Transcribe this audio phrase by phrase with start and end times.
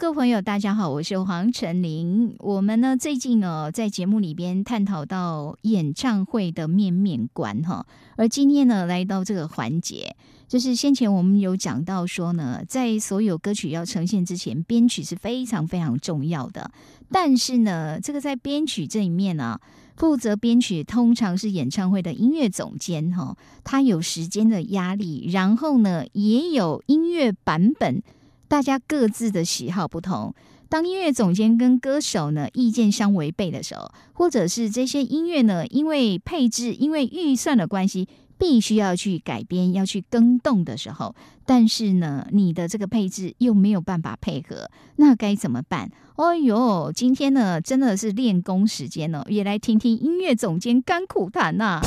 [0.00, 2.34] 各位朋友，大家好，我是黄晨林。
[2.38, 7.84] 我们呢最近呢在节目里边探讨到演唱会的面面观哈，
[8.16, 10.16] 而今天呢来到这个环节，
[10.48, 16.70] 就是先前我们有讲到说呢，在所有歌曲要呈现之前，编曲是非常非常重要的。
[17.10, 19.60] 但是呢，这个在编曲这一面呢，
[19.96, 28.02] 负责编曲通常是演唱会的音乐总监哈，他有时间的压力，然后呢也有音乐版本。
[28.50, 30.34] 大家各自的喜好不同，
[30.68, 41.14] 当音乐总监跟歌手呢意见相违背的时候，或者是这些音乐呢因为配置、因为预算的关系，必须要去改编、要去更动的时候，
[41.46, 45.88] 但是呢你的这个配置又没有办法配合，那该怎么办？
[46.16, 51.80] 哦呦，今天呢真的是练功时间哦，也来听听音乐总监甘苦谈呐。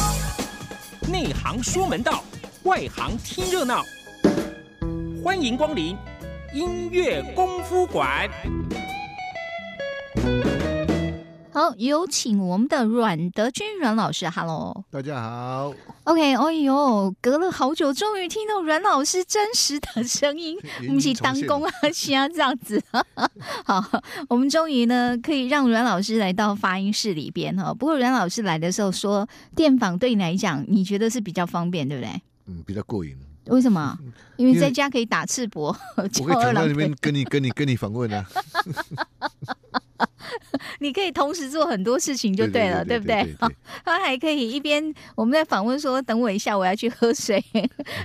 [1.12, 2.24] 内行说门道，
[2.64, 3.84] 外行听热闹，
[5.22, 5.94] 欢迎光临。
[6.54, 8.30] 音乐功夫馆，
[11.52, 14.30] 好，有请我们的阮德军阮老师。
[14.30, 15.74] Hello，大家好。
[16.04, 20.56] OK，哎呦，隔了好久，终于听到阮老师真实的声音，
[20.88, 22.80] 不是当工啊，像这样子。
[23.66, 23.84] 好，
[24.30, 27.74] 我们终于呢可以让阮老师来到发音室里边哈。
[27.74, 32.22] 不过阮老师来的时候说，电访对你来讲，你觉得是比较方便，对不对？
[32.46, 33.18] 嗯，比较过瘾。
[33.48, 33.98] 为什么？
[34.38, 38.26] 因为在家可以打赤膊， 我可以躺在那边跟你、 跟你、跟你访问啊。
[40.80, 43.36] 你可以同时做很多事情就对了，对不对？
[43.86, 47.42] 他还可以一边我们在访问说：“等我一下，我要去喝水。”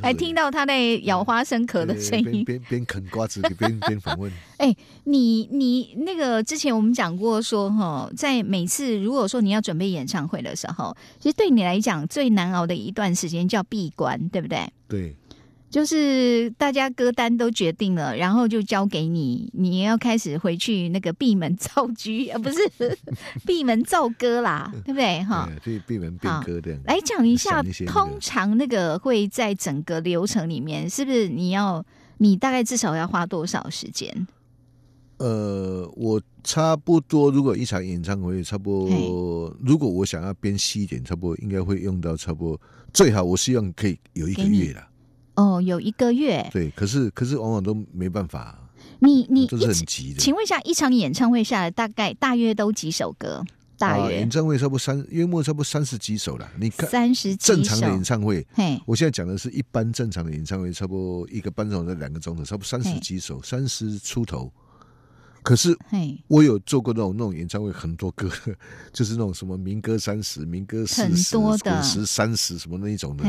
[0.03, 4.31] 还听到他在咬花生壳的声音，边边啃瓜子边边访问。
[4.59, 14.71] 哎，你你那个之前我们讲过说哈，在每次如果说你要准备演唱会的时候，其实对你来讲最难熬的一段时间叫闭关，对不对？
[14.87, 15.17] 对。
[15.71, 22.59] 就是大家歌单都决定了，然后就交给你，你要开始回去那个闭门造车，啊，不是
[23.45, 25.23] 闭门造歌啦，对不对？
[25.25, 26.75] 哈，闭闭门变歌的。
[26.85, 31.85] 来讲一下，通常那个会在整个流程里面，是不是你要
[32.17, 34.27] 你大概至少要花多少时间？
[35.19, 42.61] 呃，我差不多，如果一场演唱会，差不多，如果我想要编细一点，差不多应该会用到差不多，
[42.95, 44.89] 最好我希望可以有一个月了。
[45.39, 46.45] 哦，有一个月。
[46.53, 48.59] 对，可是可是往往都没办法。
[48.99, 50.19] 你你都是很急的。
[50.19, 53.45] 请问一下，一场演唱会下来，大概大约都几首歌？
[53.79, 56.51] 大约演唱会差不多三，约莫差不多三十几首了。
[56.59, 64.53] 你看三十正常的演唱会，嘿，我现在讲的是一般正常的演唱会，差不多一个半钟头到两个钟头，差不多三十几首，三十出头。
[65.43, 65.77] 可是，
[66.29, 68.31] 我有做过那种那种演唱会，很多歌，
[68.93, 73.25] 就是那种什么民歌三十、民歌四十、五十三十什么那一种的。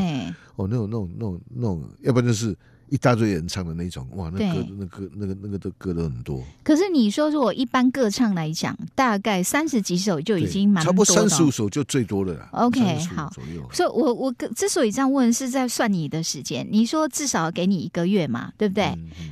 [0.56, 2.56] 哦，那种那种那种那种，要不然就是
[2.90, 4.08] 一大堆人唱的那种。
[4.14, 6.44] 哇，那歌那歌那个那个的歌都很多。
[6.64, 12.50] 可是你说，如果一般歌唱来讲，大概三十几首就已经蛮差不多三十五首就最多了啦。
[12.54, 13.30] OK，好。
[13.30, 16.68] 左右所以，我我之所以这样问，是在算你的时间。
[16.70, 18.84] 你说至少给你一个月嘛，对不对？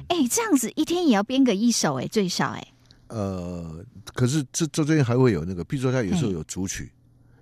[0.08, 2.68] 哎，这样子一天也要编个一首，哎，最少哎。
[3.10, 6.92] 呃，可是这这边还会有那个，比如说他有时候有主曲，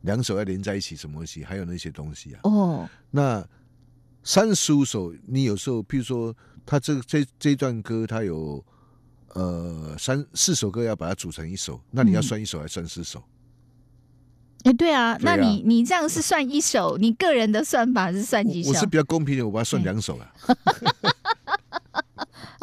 [0.02, 2.40] 两首要连在一起，什么东西，还有那些东西啊。
[2.44, 3.44] 哦，那
[4.26, 8.66] 三十五首，你有时候，譬如说他这这这段歌，他有
[9.34, 13.24] 呃三四首歌要把它组成一首，那你要算一首还是算四首？
[14.64, 18.72] 哎，对啊，那你你这样是算一首，你个人的算法是算几首？
[18.72, 20.34] 我是比较公平的，我把它算两首啊。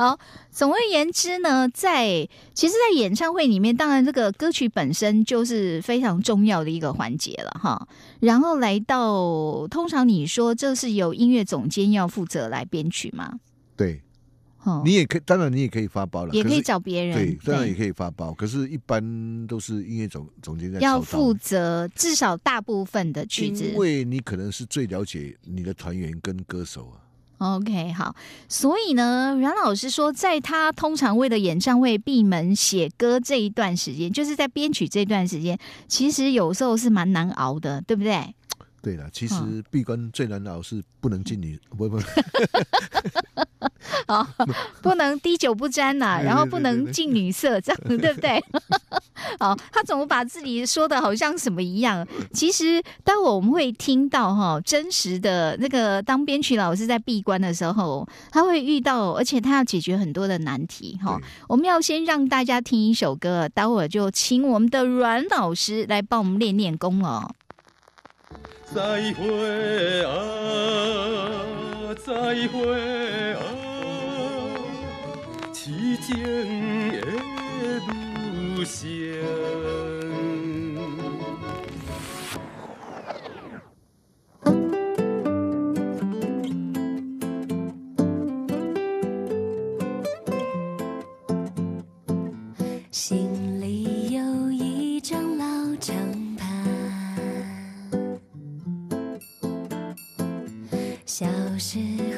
[0.02, 0.18] 好，
[0.50, 7.86] 总而言之呢，在其实，在演唱会里面，当然这个歌曲本身就是非常重要的一个环节了哈。
[8.18, 13.38] 然后来到，通常你说这是由音乐总监要负责来编曲吗？
[13.76, 14.02] 对，
[14.84, 18.34] 你也可以，当然你也可以发包了，也可以找别人，对，当然也可以发包。
[18.34, 26.98] 可是，一般都是音乐总总监在要负责至少大部分的曲子，因为你可能是最了解你的团员跟歌手啊。
[27.42, 28.14] OK，好，
[28.48, 35.58] 所以呢，阮老师说，在他通常为了演唱会闭门写歌这一段时间，就是在编曲这段时间，
[35.88, 38.32] 其实有时候是蛮难熬的，对不对？
[38.80, 39.34] 对了，其实
[39.70, 41.98] 闭关最难熬是不能进女，不不。
[44.06, 44.26] 啊，
[44.82, 48.42] 不能滴酒不沾呐， 然后不能近女色，这样对不对？
[49.38, 52.06] 好， 他怎么把自己说的好像什么一样？
[52.32, 61.18] 其实，当我们会听到哈真实的那个当编曲老师在闭关的时候，他会遇到，而且他要解决很多的难题哈。
[61.48, 67.30] 我们要先让大家听一首歌，待会儿就请我们的阮老师来帮我们练练功哦。
[68.74, 70.10] 再会啊，
[72.04, 72.12] 再
[72.48, 73.40] 会啊，
[75.64, 76.20] 凄清
[76.90, 77.00] 的
[77.86, 78.82] 不乡，
[92.90, 95.44] 心里有一张老
[95.76, 95.94] 唱，
[101.06, 101.24] 小
[101.56, 102.11] 时。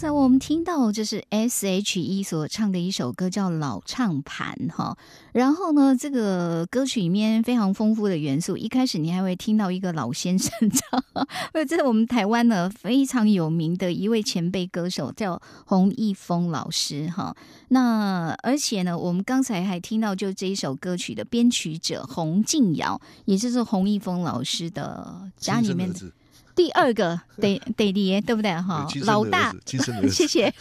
[0.00, 4.96] 才我们听到就是 S.H.E 所唱的一首歌叫《老唱盘》哈，
[5.34, 11.04] 然后呢，这个歌曲里面非常丰富的元素，一开始你还会听到一个老先生唱，
[11.68, 17.36] 这是我们台湾呢非常有名的一位前辈歌手，叫洪一峰老师哈。
[17.68, 26.10] 那而且呢，我们刚才还听到就这一首歌曲的编曲者洪敬尧，也就是洪一峰老师的家里面的。
[26.54, 28.86] 第二个得得爹对不对哈？
[29.04, 29.54] 老大，
[30.10, 30.52] 谢谢。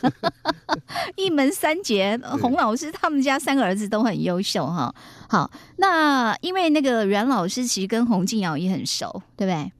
[1.17, 4.93] 一门三杰，洪老师他们家三个儿子都很优秀哈。
[5.27, 9.71] 好，那因为那个阮老师其实跟洪敬尧也很熟，对不对？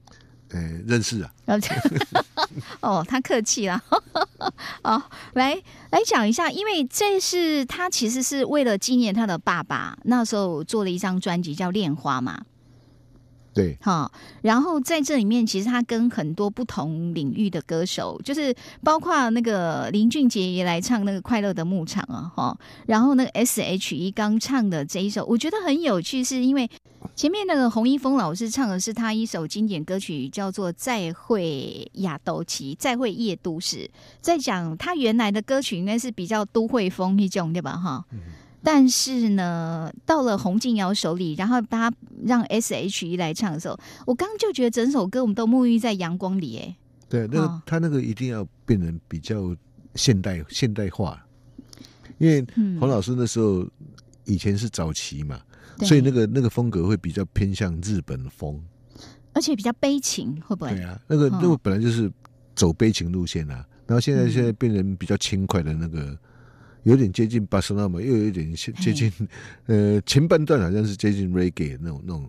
[0.52, 1.30] 呃，认识啊。
[2.80, 3.80] 哦，他客气了。
[4.82, 5.00] 哦，
[5.34, 5.54] 来
[5.90, 12.42] 来讲一下，因为这是他其实是为了纪念他的爸爸，那时候做了一张专辑叫《恋花》嘛。
[13.52, 14.10] 对，好，
[14.42, 18.54] 然后在这里面，其实他跟很多不同领域的歌手，就是
[18.84, 26.70] 包括那个林俊杰也来唱那个《快乐的牧场》啊，哈，然后那个 S.H.E 刚唱的这一首，我觉得很有趣，是因为
[27.16, 33.90] 前面那个洪一峰老师唱的是他一首经典歌曲，叫做《再会亚斗旗》，再会夜都市，
[34.20, 37.72] 在讲他原来的歌曲应该是比较都会风一种，对吧？
[37.72, 38.04] 哈。
[38.62, 41.90] 但是呢，到了洪敬尧手里，然后他
[42.26, 46.76] 让 S.H.E 来唱的时候，我刚就觉得整首歌我们都沐浴在阳光里，哎，
[47.08, 49.56] 对，那个他那个一定要变成比较
[49.94, 51.26] 现代现代化，
[52.18, 52.44] 因为
[52.78, 53.66] 洪老师那时候
[54.26, 55.40] 以前是早期嘛，
[55.78, 58.60] 所以那个那个风格会比较偏向日本风，
[59.32, 60.72] 而且比较悲情，会不会？
[60.72, 62.12] 对啊，那个那个本来就是
[62.54, 66.14] 走悲情路线啊，然后现在现在变成比较轻快的那个。
[66.84, 69.12] 有点接近巴塞纳嘛，又有一点接近，
[69.66, 72.24] 呃，前半段好像是接近 reggae 那种那种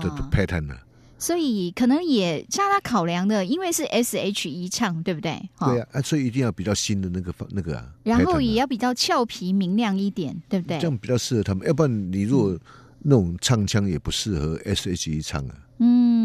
[0.00, 0.82] 的 pattern 啊。
[1.18, 5.48] 所以可能也加他考量的，因为是 S H E 唱，对不对？
[5.58, 7.88] 对啊，所以一定要比较新的那个那个啊。
[8.04, 10.78] 然后也要比较俏皮明亮一点，对不对？
[10.78, 12.58] 这样比较适合他们，要不然你如果
[12.98, 15.54] 那种唱腔也不适合 S H E 唱啊。
[15.78, 16.15] 嗯，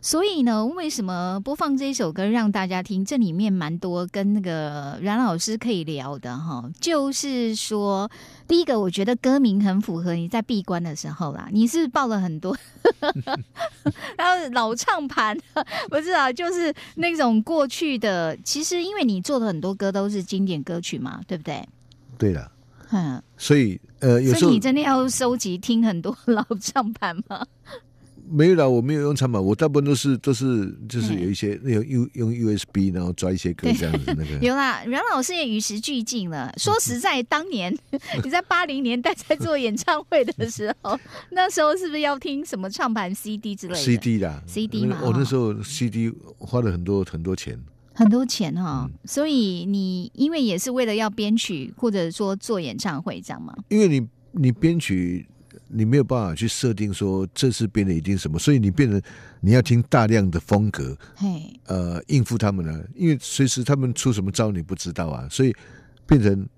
[0.00, 3.04] 所以呢，为什么播放这首歌让大家听？
[3.04, 6.70] 这里面蛮多跟那个阮老师可以聊的哈。
[6.80, 8.10] 就是说，
[8.46, 11.48] 第一个，我觉得歌名很符合你在闭关的时候啦。
[11.52, 12.56] 你是报了很多，
[14.16, 15.36] 然后老唱盘，
[15.90, 18.36] 不是啊，就是那种过去的。
[18.44, 21.66] 其实，因为你做的很多歌都是经典歌曲嘛，对不对？
[22.18, 22.50] 对的。
[22.92, 27.46] 嗯，所以呃，有时候你真的要收集听很多老唱盘吗？
[28.32, 34.14] 没有啦，我没有用唱盘，我大部分都是都是就是有一些那种用用 USB，然后抓一些歌这样子。
[34.16, 36.52] 那个 有啦，阮老师也与时俱进了。
[36.56, 37.76] 说实在，当年
[38.22, 40.98] 你在八零年代在做演唱会的时候，
[41.32, 45.00] 那时候是不是要听什么唱盘、CD 之类的？CD 啦，CD 嘛。
[45.02, 47.58] 我那时候 CD 花了很多很多钱，
[47.94, 48.88] 很多钱哈。
[49.04, 53.52] 所以你因为也是为了要编曲，或者说做演唱会这样吗？
[53.68, 55.26] 因为你你编曲。
[55.72, 59.00] 你没有办法去设定说这次变得一定什么，所以你变成
[59.40, 60.96] 你要听大量的风格，
[61.66, 65.54] 呃，应付他们呢，因为随时他们出什么招你不知道啊，所以
[66.06, 66.48] 变成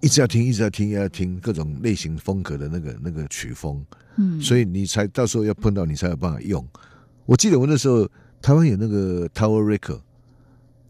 [0.00, 3.84] 一直要听，一直要听，要听各种类型风格的那个那个曲风，
[4.16, 6.66] 嗯，所以你才到时候要碰到你才有办法用。
[7.26, 8.08] 我记得我那时候
[8.42, 10.00] 台湾有那个 Tower Record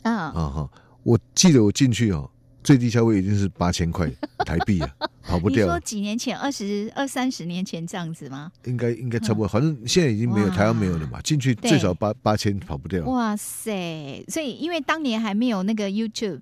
[0.03, 0.13] 啊。
[0.13, 0.71] 啊哈，
[1.03, 2.31] 我记得我进去哦。
[2.63, 4.07] 最低消费已经是八千块
[4.45, 4.95] 台币啊，
[5.31, 5.65] 跑不掉。
[5.65, 8.51] 你说几年前，二十二三十年前这样子吗？
[8.65, 11.21] 应该应该差不多，反正现在已经没有台湾没有了嘛。
[11.21, 13.05] 进去最少八八千，跑不掉。
[13.05, 14.25] 哇塞！
[14.29, 16.41] 所以因为当年还没有那个 YouTube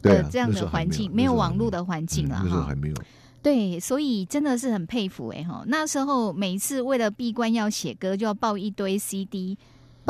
[0.00, 2.94] 的这样的环境，没有网络的环境了那时候还没有。
[3.42, 5.62] 对，所以真的是很佩服哎哈。
[5.66, 9.58] 那时候每一次为了闭关要写歌，就要抱一堆 CD。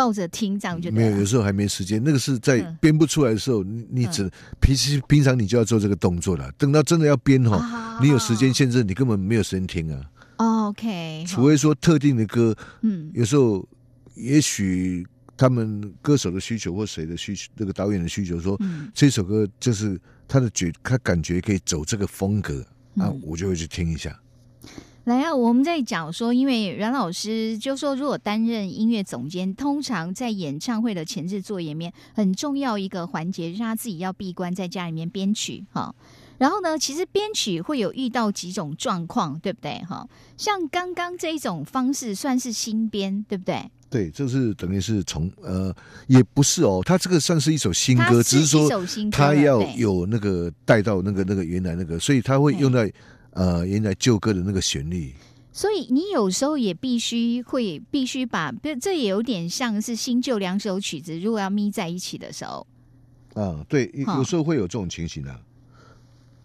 [0.03, 2.03] 抱着听这样就没有，有时候还没时间。
[2.03, 4.29] 那个是在编不出来的时候，你你只
[4.61, 6.51] 平时平常你就要做这个动作了。
[6.59, 10.03] 等到真的要编哈，你有时间限制，你根本没有时间听啊。
[10.39, 13.65] OK，除非说特定的歌，嗯，有时候
[14.17, 15.07] 也许
[15.37, 18.59] 他们歌手的需求或谁的需求，那个导演的需求，说
[18.93, 22.67] 这首歌就是他的觉，他感觉可以走这个风格
[22.97, 24.19] 啊，我就会去听一下。
[25.05, 25.35] 来啊！
[25.35, 35.93] 我们在讲说，因为阮老师就说，如果担任音乐总监，通常在演唱会的前置作业面很重要一个环节，是他自己要闭关在家里面编曲哈。
[36.39, 40.09] 然后呢，其实编曲会有遇到几种状况，对不对哈？
[40.37, 43.69] 像刚刚这一种方式算是新编，对不对？
[43.91, 45.75] 对，就是等于是从呃，
[46.07, 48.69] 也不是哦，他这个算是一首新歌，只是说
[49.11, 52.93] 他要有那个带到那个那个原来那个，所以他会用在。
[53.33, 55.15] 呃，原来旧歌的那个旋律，
[55.53, 62.67] 所以你有时候也必须会必须把，这也有点像是新旧两首曲子，如果要眯在一起的时候，
[63.35, 65.41] 啊，对，有时候会有这种情形啊，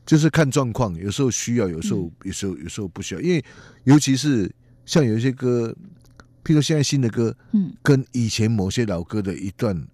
[0.05, 3.43] 就是看状况，有时候需要，有时候有时候有时候不需要，因为
[3.83, 4.49] 尤其是
[4.85, 5.75] 像有一些歌，
[6.45, 9.87] 譬如现在新的歌，嗯，跟以前某些老歌的一段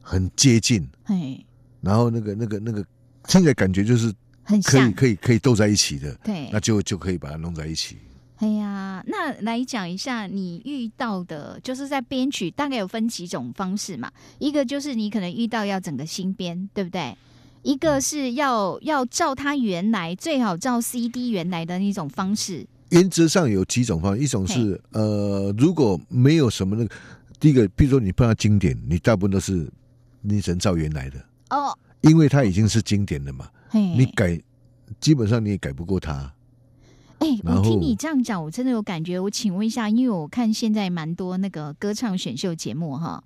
[0.00, 1.44] 很接近，哎，
[1.80, 2.84] 然后那个那个那个
[3.26, 4.14] 听起来感觉就是
[4.48, 7.98] 很可以可以可以斗在一起的，对，那就就可以把它弄在一起。
[8.36, 14.10] 哎呀，那来讲一下你遇到的，就是在编曲大概有分几种方式嘛？
[14.38, 17.14] 一个就是你可能遇到要整个新编，对不对？
[17.62, 22.66] 一个是要要照它原来最好照 CD 原来的那种方式。
[22.90, 26.94] 原则上有几种方式，一种是呃，如果没有什么那个，
[27.38, 29.68] 第一个，比如说你碰到经典，你大部分都是
[30.22, 31.18] 你只能照原来的
[31.50, 34.40] 哦，因为它已经是经典的嘛，你改
[35.00, 36.32] 基本上你也改不过他。
[37.18, 39.18] 哎，我听你这样讲，我真的有感觉。
[39.18, 43.24] 我请问一下，因为我看现在蛮多那个歌唱选秀节目哈，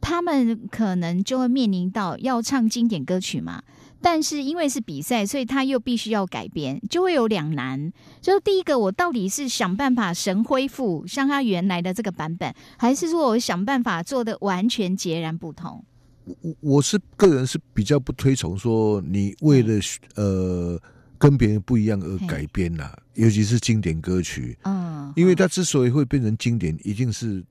[0.00, 3.62] 他们可能就会面临到要唱经典歌曲嘛，
[4.00, 7.92] 但是因为是比赛，所以他又必须要改编，就会有两难。
[8.22, 15.84] 就是第一个，我到底是想办法神恢复像他原来的这个版本，还是说我想办法做的完全截然不同？
[16.24, 19.80] 我我是个人是比较不推崇说你为了
[20.16, 20.80] 呃。
[21.16, 27.42] 跟别人不一样而改编呐，尤其是经典歌曲，嗯，因为它之所以会变成经典，一定是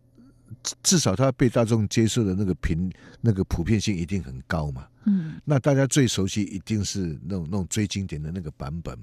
[0.83, 8.95] 至少它被大众接受的那个频那个普遍性一定很高嘛，嗯，那大家最熟悉一定是那种那种最经典的那个版本，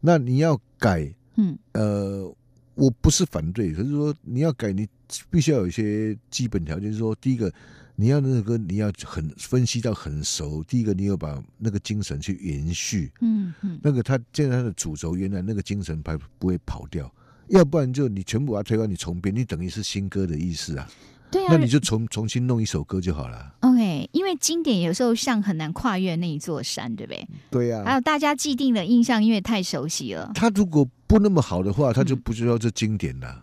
[0.00, 2.34] 那你要改，嗯，呃，
[2.74, 4.88] 我不是反对，可是说你要改，你
[5.28, 7.52] 必须要有一些基本条件，就是说第一个。
[7.98, 10.62] 你要那个歌，你要很分析到很熟。
[10.64, 17.10] 第一个，你要把那个精神去延续，嗯嗯，那个他现在他的主轴原来那个精神不不会跑掉，
[17.48, 20.86] 要不然就你全部把它推翻，你重编，你等于是新歌的意思啊。
[21.28, 23.54] 对啊，那你就重重新弄一首歌就好了。
[23.60, 27.28] OK，因为经典有时候像很难跨越那一座山，对不对？
[27.50, 27.82] 对呀。
[27.84, 30.30] 还有大家既定的印象，因为太熟悉了。
[30.34, 33.42] 他如果不那么好的话，他就不知道这经典了。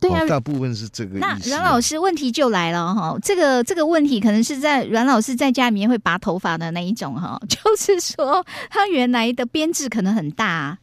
[0.00, 1.18] 对啊，大部分是这个。
[1.18, 10.78] 那阮老师问题就来了哈，这个这个问题可能是在阮老师在家里面会拔头发的那一种哈， 就是说他原来的编制可能很大，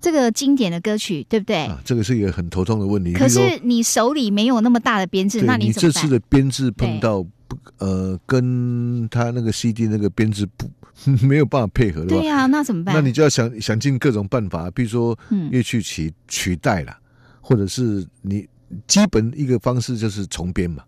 [0.00, 1.64] 这个经典的歌曲对不对？
[1.64, 3.14] 啊这个是一个很头痛的问题。
[3.14, 10.70] 可是你手里没有那么大的编制，那你这次的编制碰到不呃，跟他那个 CD 那个编制不
[11.26, 12.94] 没有办法配合的话，对呀，那怎么办？
[12.94, 15.18] 那你就要想想尽各种办法，比如说
[15.50, 16.94] 乐器取取代了，
[17.40, 18.46] 或者是你。
[18.86, 20.84] 基本一个方式就是重编嘛，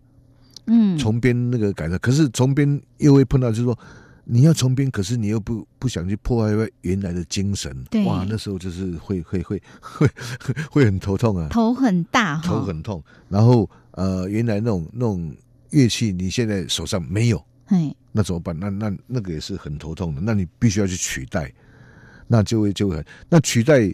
[0.67, 3.77] 嗯，重编那个改造，可是重编又会碰到，就是说
[4.23, 10.07] 你要重编，可是你又不不想去破坏原来的精神，哇，那时候就是会 会会会
[10.69, 13.03] 会很头痛啊，头很大，头很痛。
[13.27, 15.35] 然后呃，原来那种那种
[15.71, 18.57] 乐器你现在手上没有，哎，那怎么办？
[18.57, 21.51] 那那那个也是很头痛的，那你必须要去取代，
[22.27, 23.93] 那就会就会那取代，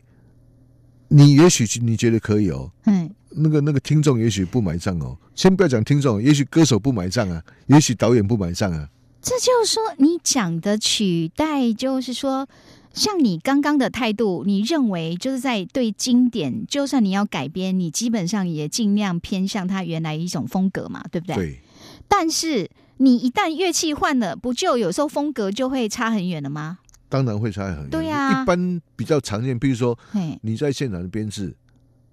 [1.07, 3.09] 你也许你觉得可以哦，嗯。
[3.37, 8.89] 那个那个听众也许不买账哦，先不要讲听众，也许歌手不买账啊，也许导演不买账啊。
[9.21, 12.47] 这就是说，你讲的取代，就是说，
[12.93, 21.35] 像你刚刚的态度，你认为就是在对经典，就算你要改编，你基本上也尽量偏向它原来一种风格嘛，对不对？
[21.35, 21.59] 对。
[22.07, 26.79] 但是你一旦乐器换了，不就有时候风格就会差很远了吗？
[27.09, 27.89] 当然会差很远。
[27.89, 28.41] 对呀。
[28.41, 29.97] 一般比较常见，比如说
[30.41, 31.53] 你在现场的编制。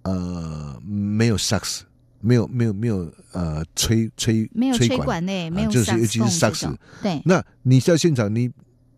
[0.05, 1.85] 呃，没有萨克斯，
[2.21, 6.79] 没有没有没有呃吹吹没有吹管内，没有就是尤其是萨克斯。
[7.03, 8.51] 对，那你在现场，你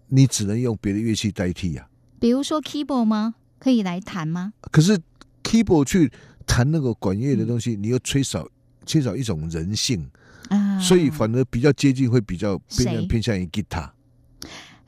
[0.08, 1.88] 你只能用别的乐器代替呀。
[2.20, 3.34] 比如说 keyboard 吗？
[3.58, 4.52] 可以来弹吗？
[4.70, 4.98] 可是
[5.42, 6.10] keyboard 去
[6.46, 8.46] 弹那个管乐的东西，你又缺少
[8.84, 10.08] 缺少一种人性
[10.48, 13.90] 啊，所以反而比较接近，会比较偏向偏向于 guitar。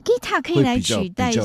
[0.04, 1.44] guitar 可以来取代，比较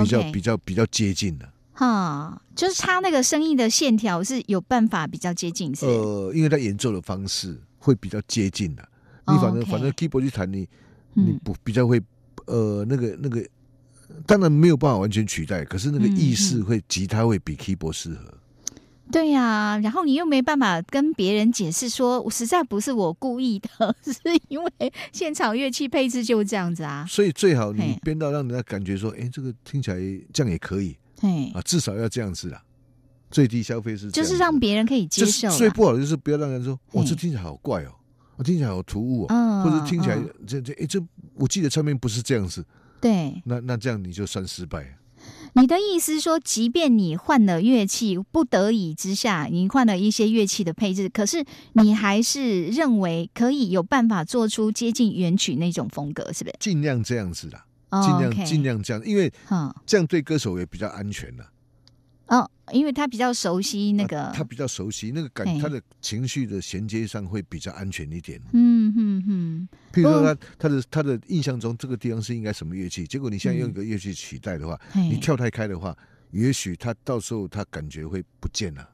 [0.00, 1.48] 比较比较比较接近的。
[1.74, 8.88] 哈，就是他那个声音的线条是有办法比较接近，是呃，因为他演奏的方式会比较接近的。
[9.26, 10.68] 你反正反正 keyboard 去弹你，
[11.14, 12.00] 你不比较会
[12.46, 13.44] 呃那个那个，
[14.24, 18.32] 当然没有办法完全取代，可是那个意识会吉他会比 keyboard 适合。
[19.10, 24.72] 对呀，然后你又没办法跟别人解释说，我实在不是我故意的， 是因为
[25.12, 27.04] 现场乐器配置就这样子啊。
[27.08, 29.98] 所以最好你编到让人家感觉说，哎，这个听起来
[30.32, 30.96] 这样也可以。
[31.54, 32.62] 啊，至少要这样子啦。
[33.30, 35.50] 最低消费是就是让别人可以接受。
[35.50, 37.92] 最不好的就是不要让人说，哇，这听起来好怪哦，
[38.36, 41.02] 我听起来好突兀哦，或者听起来这这哎，这
[41.34, 42.64] 我记得唱片不是这样子。
[43.00, 44.98] 对，那那这样你就算失败。
[45.54, 56.56] 你的意思说，即便你换了乐器，不得已之下，你换了一些乐器的配置，可是你还是认为可以有办法做出接近原曲那种风格，是不是？
[56.60, 57.64] 尽量这样子啦，
[58.02, 59.32] 尽量尽量这样，因为
[59.86, 61.50] 这样对歌手也比较安全了。
[62.26, 68.40] 哦，因为他比较熟悉那个，他比较熟悉那个感，他的情绪的衔接上会比较安全一点。
[68.54, 69.68] 嗯嗯嗯。
[69.92, 75.94] 譬如说，他他的他的印象中这个地方是应该什么乐器，结果你现在用一个乐器取代的话，你跳太开的话，
[76.30, 78.88] 也许他到时候他感觉会不见了。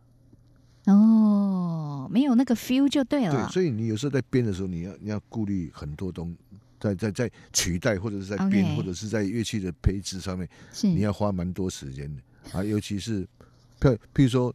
[0.87, 3.47] 哦，没有那个 feel 就对了。
[3.47, 6.35] 对，所以你有时候在编的时候，你要你要顾虑很多东，
[6.81, 10.49] 在在在取代或者是在编或者是在乐器的配置上面，
[10.83, 12.59] 你要花蛮多时间的。
[12.59, 13.23] 啊，尤其是，
[13.79, 14.53] 譬譬如说，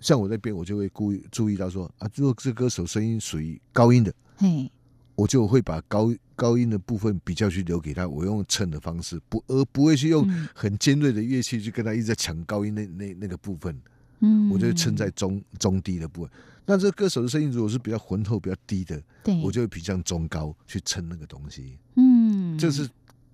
[0.00, 4.72] 像我在编，我就会故意注意到说，啊，如果这歌手声音属于高音的，嘿，
[5.14, 13.78] 我就会把高高音的部分比较去留给他，我用衬的方式，不而不会去用很尖锐的乐器去跟他一直在抢高音那那那个部分，
[14.20, 16.30] 嗯，我就衬在中中低的部分。
[16.66, 22.88] 那这歌手的声音如果是比较浑厚、比较低的，对，我就会比较中高去撑那个东西，嗯，这是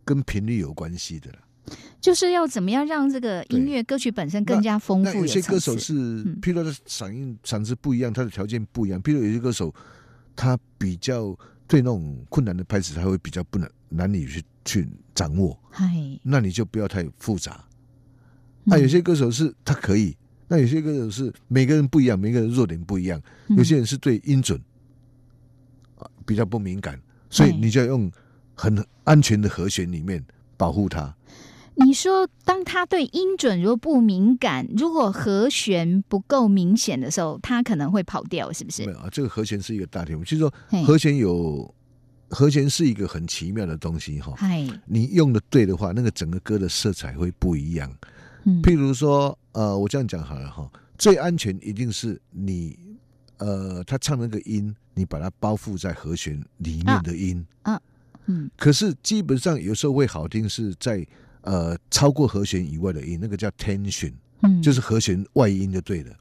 [0.05, 1.39] 跟频率有关系的了。
[2.01, 5.19] 就是要怎么样让这个音乐歌曲本身更加丰富？
[5.21, 9.01] 有些歌手是，譬如说嗓音嗓子不一样，他的条件不一样。
[9.01, 9.73] 譬如有些歌手，
[10.35, 11.37] 他比较
[11.69, 15.57] 对那种困难的拍子，他会比较不能难以去去掌握。
[15.71, 17.65] 嗨，那你就不要太复杂。
[18.65, 20.17] 那有些歌手是他可以，
[20.51, 23.23] 那有些歌手是每个人不一样，每个人弱点不一样。
[23.51, 24.61] 有些人是对音准
[25.97, 28.11] 啊比较不敏感，所以你就要用
[28.55, 30.21] 很安全的和弦里面
[30.57, 31.15] 保护他。
[31.77, 38.85] 你说，当他对音准如果不敏感，如果和弦不够明显的时候，他可能会跑调，是不是？
[38.85, 40.25] 没有啊，这个和弦是一个大题目。
[40.25, 40.53] 就是说，
[40.85, 41.73] 和弦有
[42.29, 44.35] 和弦是一个很奇妙的东西哈。
[44.37, 47.89] 嗨，你用的对的话，那个整个歌的色彩会不一样。
[48.45, 52.79] 嗯，譬如说，呃，我这样讲好了哈，最安全一定是你，
[53.39, 57.47] 呃，他唱那个音，你把它包覆在和弦里面的音。
[57.63, 57.81] 啊，
[58.27, 58.51] 嗯。
[58.57, 61.07] 可是基本上有时候会好听是在。
[61.43, 66.15] 呃，超过和弦以外的音，那个叫 tension，嗯，就是和弦外音就对了。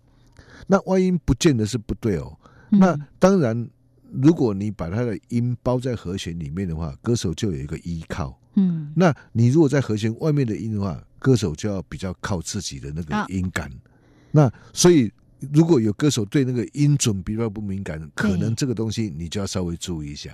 [0.66, 2.40] 那外音不见得是不对哦。
[2.70, 3.70] 那当然，
[4.14, 8.40] 如果你把它的音包在和弦里面的话，歌手就有一个依靠。
[8.54, 13.70] 嗯，那你如果在和弦外面的音的话，歌手就要比较靠自己的那个音感。
[14.32, 15.12] 那所以，
[15.54, 20.32] 如果有歌手对那个音准比较不敏感，可能这个东西你就要稍微注意一下。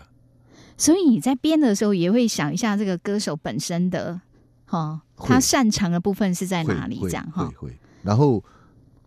[0.77, 4.21] 所以你在编的时候也会想一下这个歌手本身的。
[4.67, 6.99] 哈，他擅长的部分是在哪里？
[7.01, 7.71] 这样哈，会。
[8.01, 8.43] 然后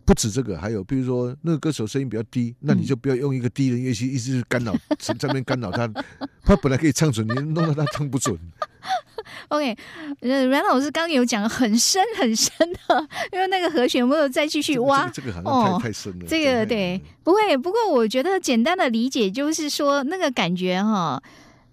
[0.09, 5.87] 不止这个，还有比如说那个歌手声音比较低，那你就不要用一个低的乐器一直干扰，在那边干扰他。
[6.43, 8.35] 他本来可以唱准，你弄到他唱不准。
[9.49, 9.77] OK，
[10.21, 12.51] 呃，阮老师刚刚有讲很深很深
[12.87, 15.07] 的，因为那个和弦，没有再继续挖。
[15.09, 16.25] 这个好像太太深了。
[16.27, 17.55] 这个对，不会。
[17.55, 21.21] 不过我觉得简单的理解就是说，那个感觉哈。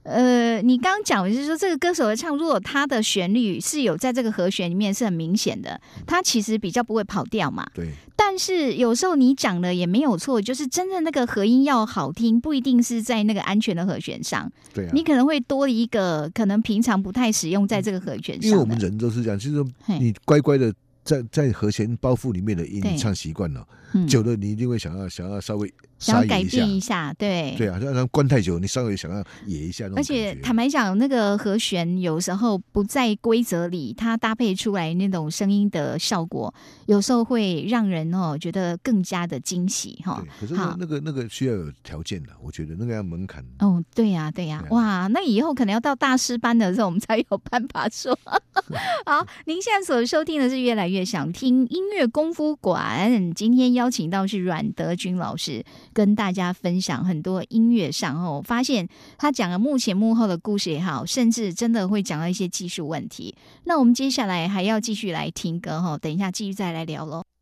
[0.07, 7.67] 呃，你刚刚讲就是说，这个歌手的唱，如果他的旋律是有在这个和弦里面是很明显的，他其实比较不会跑调嘛。
[7.75, 7.91] 对。
[8.15, 14.51] 但是有时候你讲的也没有错，就是真的那个和音要好听，不一定是在那个安全的和弦上。
[14.73, 14.91] 对啊。
[14.95, 18.49] 你可能会多一个，可能平常不太使用在这个和弦上。
[18.49, 19.67] 因为我们人都是这样，就是说
[19.99, 20.73] 你乖乖的。
[21.07, 23.65] 在在和弦包袱里面的音唱习惯了，
[24.07, 29.89] 久了你一定会想要想要稍微想要改变一下，对对啊，让它关太久，你稍微想要野一下。
[29.97, 36.53] 而且坦白讲，那个和弦有时候不在规则里，它搭配出来那种声音的效果，
[36.87, 40.23] 有时候会让人哦觉得更加的惊喜哈。
[40.39, 43.43] 可是那个那个需要有条件的，我觉得那个要门槛。
[43.61, 48.19] 哦，对呀对呀，哇，那以后可能要到大师班的时候，我们才有办法说。
[49.07, 51.07] 好，您现在所收听的是越来越。
[51.07, 58.43] 想听音乐功夫馆，今天邀请到是阮德军老师，跟大家分享很多音乐上哦。
[58.45, 63.33] 发现他讲了幕前幕后的故事也好，甚至真的会讲到一些技术问题。
[63.63, 67.36] 那我们接下来还要继续来听歌哈，等一下继续再来聊喽。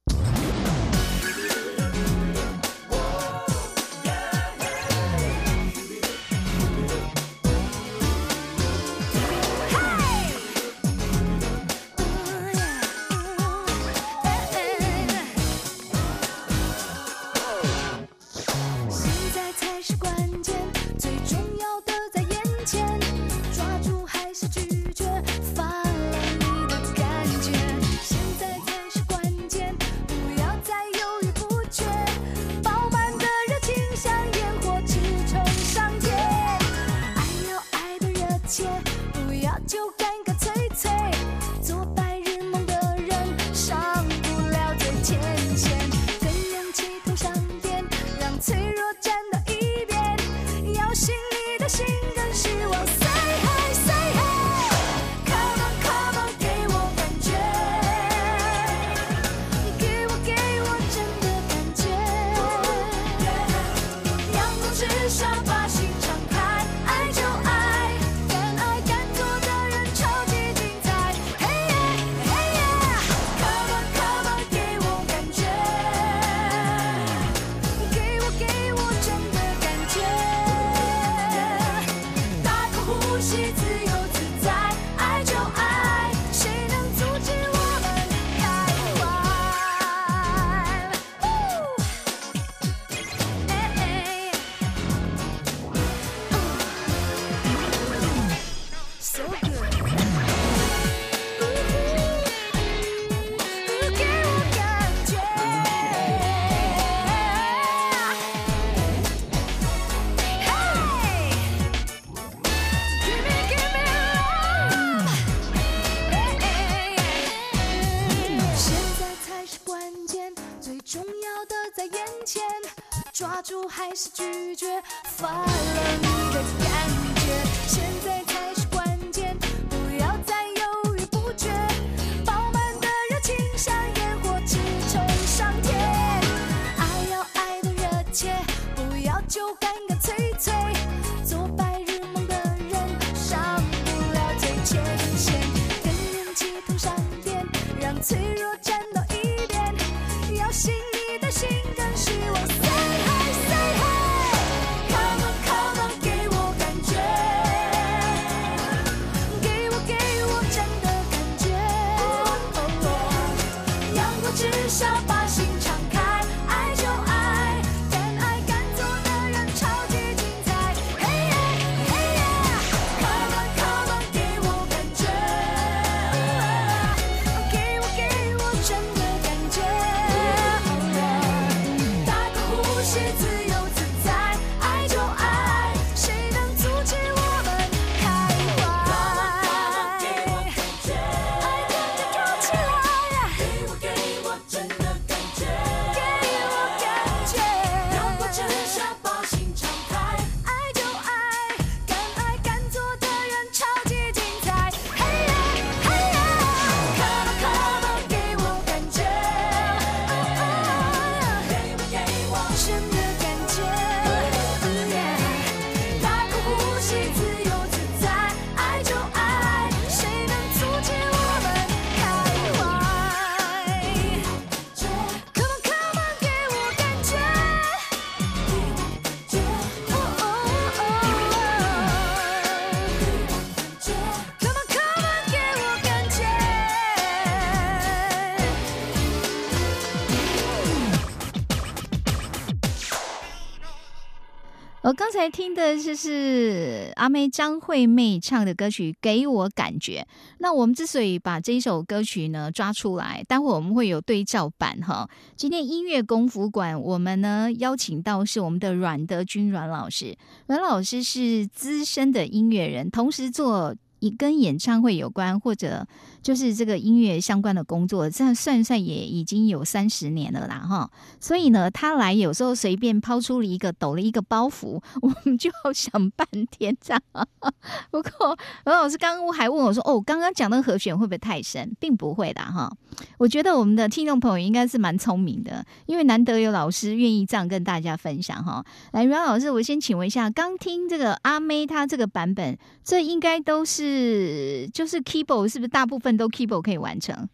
[245.65, 250.07] 的就是阿妹张惠妹唱的歌曲《给我感觉》。
[250.39, 255.09] 那我们之所以把这一首歌曲呢抓出来，待会我们会有对照版哈。
[255.35, 260.17] 今天音乐功夫馆，我们呢邀请到是我们的阮德军阮老师。
[260.47, 263.75] 阮老师是资深的音乐人，同时做。
[264.19, 265.87] 跟演唱会有关，或者
[266.25, 270.91] 就是这个音乐相关的工作，这样算算也已经有三十年了啦，哈。
[271.21, 277.03] 所以呢，他来有时候随便抛出了一个抖了一个包袱， 我们就要想半天这样。
[277.93, 278.35] 不过
[278.65, 282.73] 何老师刚刚还问我说：“哦，刚刚讲的和弦会不会太深？”并不会的，哈。
[283.19, 288.65] 我觉得我们的听众朋友应该是蛮聪明的，因为难得有老师愿意这样跟大家分享，哈。
[288.93, 293.63] 来，阮老师，我先请问一下，刚听这个阿妹她这个版本，这应该都。
[293.67, 297.29] 是，就是 keyboard 是不是大部分都 keyboard 可以完成？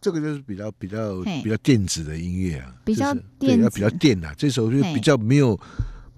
[0.00, 4.34] 这个就是比较比较比较电子的音乐啊，比较电，比较电啊。
[4.36, 5.58] 这首就比较没有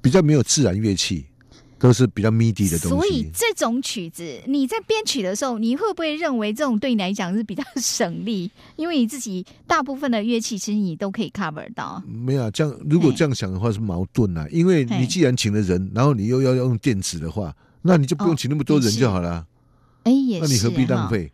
[0.00, 1.24] 比较没有自然乐器，
[1.78, 2.96] 都是比较 MIDI 的东西。
[2.96, 8.50] 所以这种曲子你在编曲的时候，你会不会认为这种对你来讲是比较省力？
[8.74, 12.02] 因为你自己大部分的乐器其实你都可以 cover 到。
[12.08, 14.48] 没有啊这样，如果这样想的话是矛盾啊。
[14.50, 19.46] 因为你既然请了人，然后你又要用电子的话，那你就不用请那么多人就好了。
[20.02, 21.30] 哎，也是，那你何必浪费？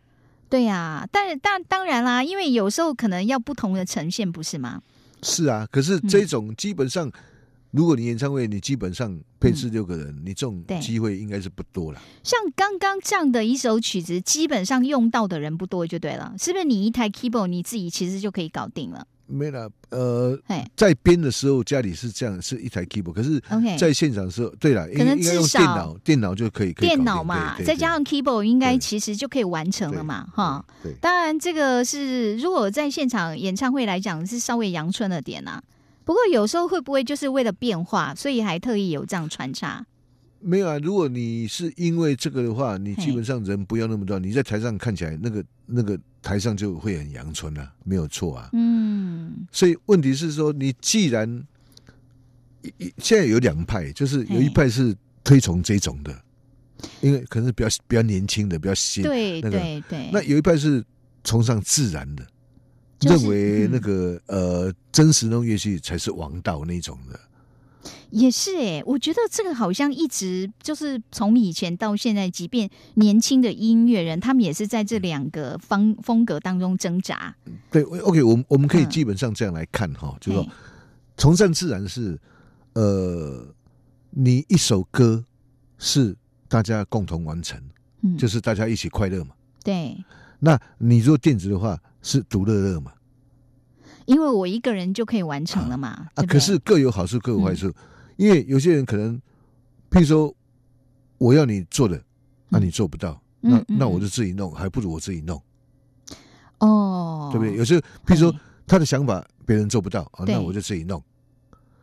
[0.53, 4.79] 对呀，但是当当然啦，因为有时候可能要不同的呈现，不是吗？
[5.23, 7.11] 是啊，可是这种基本上，
[7.71, 11.99] 如果你演唱会，你基本上配置六个人，你这种机会应该是不多了。
[12.23, 16.65] 像刚刚这样的一首曲子，基本上用到的人不多，就对了，是不是？
[16.65, 19.07] 你一台 keyboard，你自己其实就可以搞定了。
[19.25, 20.37] 没了，呃，
[20.75, 23.13] 在编的时候家里是这样，是一台 keyboard。
[23.13, 23.41] 可是，
[23.77, 26.73] 在现场的时候，对了，可能至少用电脑，电脑就可以。
[26.73, 30.63] 电脑嘛，再加上 keyboard，应该其实就可以完成了嘛，哈。
[30.83, 35.61] 对，当然这个是如果在现场演唱会来讲是稍微阳春了点呐。
[36.05, 39.85] 不过有时候会不会就是为了变化，所以还特意有这样穿插？
[40.43, 45.99] 没有啊，如果你是因为这个的话，你基本上人不要那么多，你在台上看起来那个那个。
[46.23, 48.49] 台上就会很阳春啊，没有错啊。
[48.53, 51.29] 嗯，所以问题是说，你既然
[52.77, 56.17] 一现在有两派，就是有一派是推崇这种的，
[57.01, 59.03] 因为可能是比较比较年轻的，比较新。
[59.03, 60.09] 对对对。
[60.13, 60.81] 那有一派是
[61.25, 62.25] 崇尚自然的，
[63.01, 67.19] 认为那个呃真实那种乐器才是王道那种的。
[68.13, 77.35] 也是哎，我觉得这个好像一直就是从以前到现在，即便年轻的音乐人，他们也是在这两个方风格当中挣扎。
[77.71, 80.47] 对，OK，我们我们可以基本上这样来看哈，就是说
[81.17, 82.19] 崇尚自然是
[82.73, 83.47] 呃，
[84.11, 85.25] 你一首歌
[85.79, 86.15] 是
[86.47, 87.59] 大家共同完成，
[88.01, 89.31] 嗯，就是大家一起快乐嘛。
[89.63, 89.97] 对。
[90.39, 92.91] 那你做电子的话是独乐乐嘛？
[94.05, 96.09] 因为我一个人就可以完成了嘛。
[96.13, 97.73] 啊，可是各有好处，各有坏处。
[98.23, 99.21] 因为有些人可能，
[99.91, 100.33] 譬如说，
[101.17, 102.01] 我要你做的，
[102.47, 105.41] 那你做不到，那那我就自己弄，还不如我自己弄。
[106.59, 107.57] 哦，对不对？
[107.57, 108.33] 有时候，譬如说，
[108.65, 111.03] 他的想法别人做不到啊，那我就自己弄。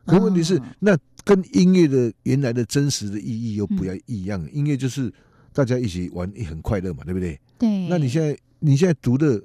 [0.06, 4.42] 可问题是，那跟音乐的原来的真实的意义又不要一样。
[4.50, 5.12] 音乐就是
[5.52, 7.38] 大家一起玩，也很快乐嘛，对不对？
[7.58, 7.86] 对。
[7.86, 9.38] 那你现在，你现在读的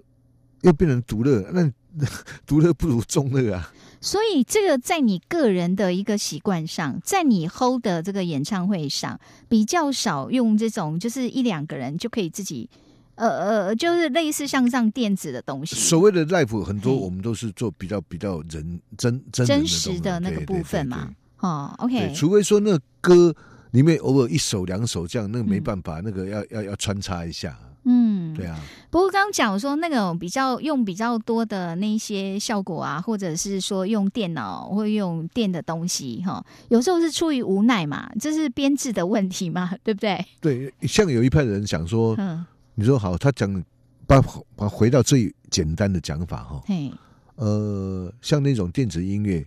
[0.61, 1.69] 又变成独乐，那
[2.47, 3.69] 独乐不如众乐啊。
[4.05, 12.69] 所以，这个在你个人的一个习惯上，在你 hold 的这个演唱会上，比较少用这种，就是一两个人就可以自己，
[13.15, 15.75] 呃呃，就是类似像这样电子的东西。
[15.75, 21.09] 所谓的 live 很多，我们都是做比较比较人真真真实的那个部分嘛。
[21.39, 22.13] 哦，OK。
[22.13, 23.35] 除非说那歌
[23.71, 27.57] 里面偶尔一首两首这样，那个没办法，那个要要要穿插一下。
[27.85, 28.59] 嗯，对啊。
[28.89, 40.25] 不过刚刚讲说那种比较用比较多的那些效果啊，或者是说用电脑或用电的东西哈，有时候是出于无奈嘛，这是编制的问题嘛， 对不对？
[40.41, 43.63] 对，像有一派人想说，嗯，你说好，他讲
[44.07, 44.21] 把
[44.55, 46.91] 把回到最简单的讲法哈，嘿，
[47.35, 49.45] 呃，像那种电子音乐，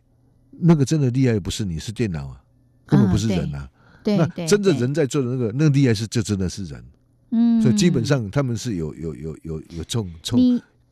[0.50, 2.40] 那个真的厉害不是你是电脑啊，
[2.86, 3.68] 根本不是人啊，
[4.04, 6.84] 对，那真的人在做的那个那个厉害是就真的是人。
[7.58, 10.36] 嗯，所以基本上他们是有有有有有这种这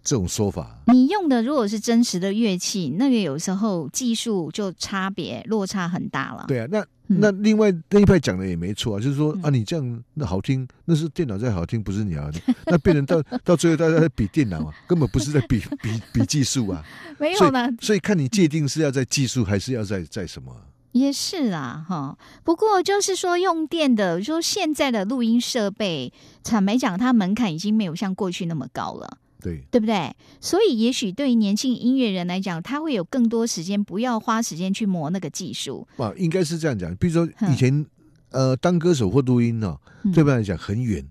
[0.03, 0.79] 这种说法。
[0.87, 6.45] 你用的如果是真实的乐器，那个有时候技术就差别落差很大了。
[6.47, 12.31] 对啊，那那另外那一派讲的也没错啊，就是说啊，你这样那好听，那是电脑在好听，不是你啊。
[12.67, 16.85] 那变成到到最后大家在比电脑啊，根本不是在比 比比技术啊。
[17.19, 20.55] 没有呢，所以看你界定是要在技术还是要在在什么。
[20.99, 22.19] 也是啊，哈。
[22.43, 30.15] 不过就是说，用电的，说现在的录音设备，坦白讲，它门槛已经没有像过去那么高了，对对不对？
[30.41, 35.87] 所以，也许对于年轻音乐人来讲，他会有更多时间，不要花时间去磨那个技术。
[35.97, 36.95] 啊，应该是这样讲。
[36.97, 37.85] 比如说以前，
[38.31, 39.77] 呃，当歌手或录音呢，
[40.13, 41.05] 对不来讲很远，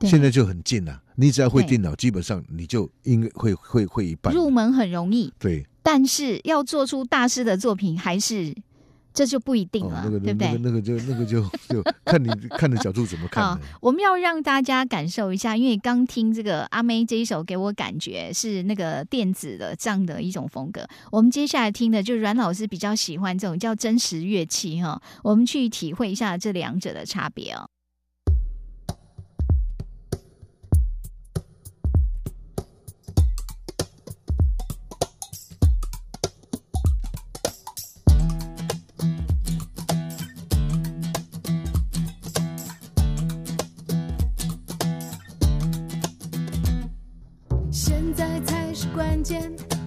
[0.00, 1.02] 现在就很近了。
[1.16, 4.32] 你只要会电脑，基本上你就应该会会会一半。
[4.32, 5.66] 入门很容易，对。
[5.82, 8.54] 但是要做出大师的作品，还是。
[9.18, 10.56] 这就不一定了，对不对？
[10.58, 13.58] 那个就那个就就 看你看的角度怎么看。
[13.80, 20.86] 我们要让大家感受一下，因为刚听这个阿妹这一首，给我感觉是那个电子的这样的一种风格。
[21.10, 25.02] 我们接下来听的，就阮老师比较喜欢这种叫真实乐器哈。
[25.24, 27.68] 我们去体会一下这两者的差别哦。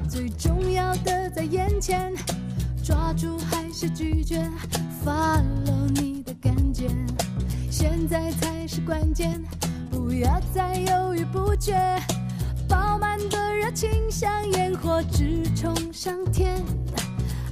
[0.08, 2.14] 最重要的在眼前，
[2.84, 4.48] 抓住还是拒绝
[5.04, 6.88] ？Follow 你的感觉，
[7.72, 9.42] 现在才是关键，
[9.90, 11.74] 不要再犹豫不决。
[12.70, 16.64] 饱满的热情像烟火直冲上天，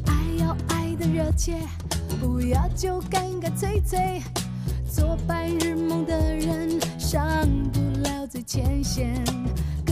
[0.06, 1.58] 爱要爱的热切，
[2.22, 4.22] 不要就干干脆脆。
[4.92, 9.24] 做白日梦的人上不了最前线。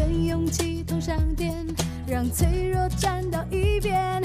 [0.07, 1.53] 跟勇气通上电，
[2.07, 4.23] 让脆弱站到一边，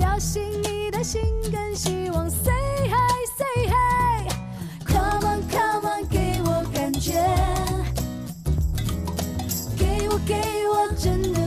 [0.00, 2.28] 摇醒你的心跟希望。
[2.28, 2.52] Say
[2.88, 4.26] hi, say hi,
[4.84, 7.12] come on, come on，给我感觉，
[9.78, 10.34] 给我给
[10.66, 11.40] 我真的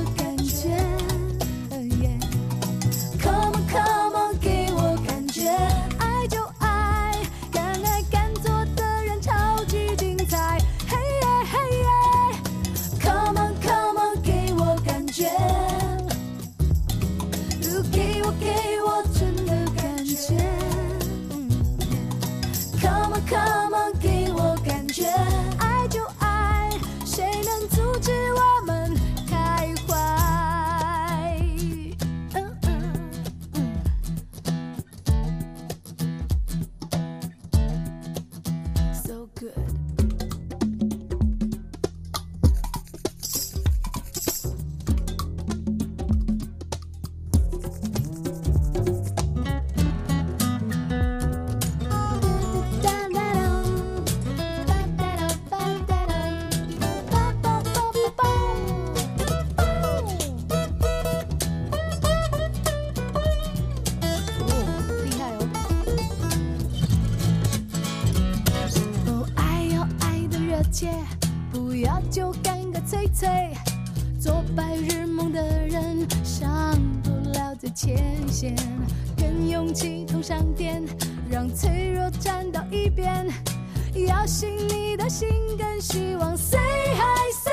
[77.76, 78.56] 前线，
[79.18, 80.82] 跟勇气通上电，
[81.30, 83.28] 让脆弱站到一边。
[84.08, 86.58] 要信你的心跟希望，Say
[86.96, 87.45] hi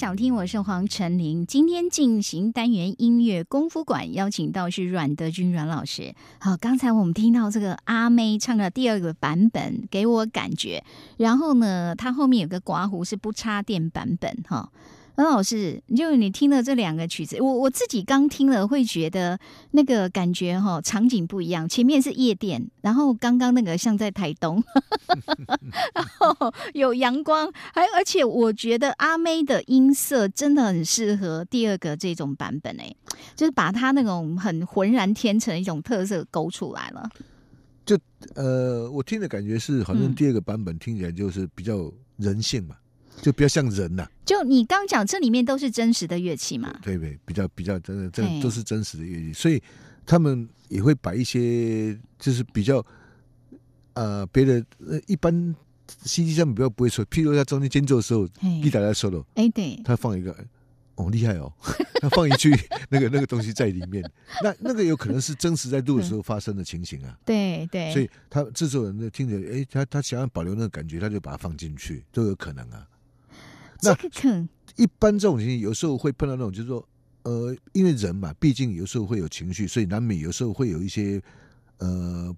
[0.00, 6.14] 想听我是黄晨林，今天进行单元音乐功夫馆，邀请到是阮德军阮老师。
[6.38, 10.82] 好，刚才我们听到这个阿妹唱的第二个版本，给我感觉。
[11.18, 14.70] 然后呢，它后面有个刮胡是不插电版本，哈。
[15.24, 19.38] 何老师，就你听了这两个曲子，我我自己刚听了会觉得
[19.72, 21.68] 那个感觉哈，场景不一样。
[21.68, 24.62] 前面是夜店，然后刚刚那个像在台东，
[25.94, 32.94] 然后有阳光，还而且我觉得阿妹的音色真的很适合第二个这种版本哎，
[33.34, 37.08] 就是把她那种很浑然天成的一种特色勾出来了。
[37.84, 37.98] 就
[38.34, 42.76] 呃，我听的感觉是，好像第二个版本听起来就是比较人性嘛。
[43.20, 46.74] 就比较像人呐，就你刚讲，这里面都是真实的乐器嘛？
[46.82, 49.62] 对对，比较比较真的，这都是真实的乐器，所以
[50.06, 52.84] 他们也会把一些就是比较
[53.94, 55.54] 呃别的呃一般
[56.04, 58.26] CD 上面比较不会说，譬如在中间间奏的时候，
[58.62, 60.34] 一打在 solo，哎对，他放一个
[60.94, 61.52] 哦厉害哦，
[62.00, 62.50] 他放一句
[62.88, 64.02] 那个那个东西在里面，
[64.42, 72.86] 那那个有可能是真实在录的时候发生的情形啊，对对，所以他制作人就听着，哎，他他想要保留那个感觉，他就把它放进去，都有可能啊。
[73.80, 76.86] 这个坑，一般这种情形有时候会碰到那种，就是说，
[77.22, 81.20] 呃，因为人嘛，毕竟有时候会有情绪，所以难免有时候会有一些
[81.78, 82.34] 呃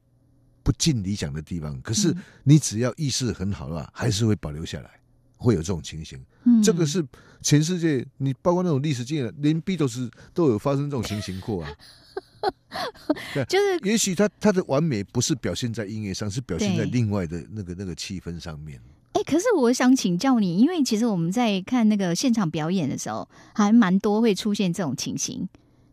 [0.62, 1.80] 不尽理想的地方。
[1.82, 2.14] 可是
[2.45, 4.90] 你只要意识很好的话，还是会保留下来，
[5.36, 6.22] 会有这种情形。
[6.45, 7.05] 嗯，这个是
[7.40, 11.70] 全世界，你包括那种历史经验，连 B 都是都有发生这种情形过啊。
[13.34, 18.80] 对， 就是也许他他的完美不是表现在音乐上，是表现在另外的那个那个气氛上面。
[19.23, 25.49] 哎，可是我想请教你，因为其实我们在看那个现场表演的时候，还蛮多会出现这种情形，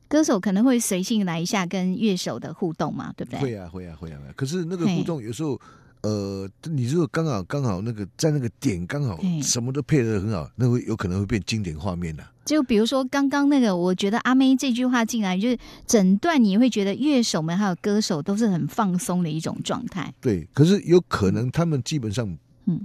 [0.08, 3.40] 歌手可能会随性来一下跟乐手的互动嘛，对不对？
[3.40, 4.20] 会啊，会啊，会啊。
[4.36, 5.60] 可是那个互动有时候，
[6.02, 12.24] 呃，你如果刚好刚好那个在那个点刚好什么都配合很好，那会有可能会变经典画面的。
[12.46, 20.12] 就比如说刚刚那个，我觉得阿妹这句话进来，就是整段你会觉得乐手们还有歌手都是很放松的一种状态。
[20.20, 22.36] 对，可是有可能他们基本上。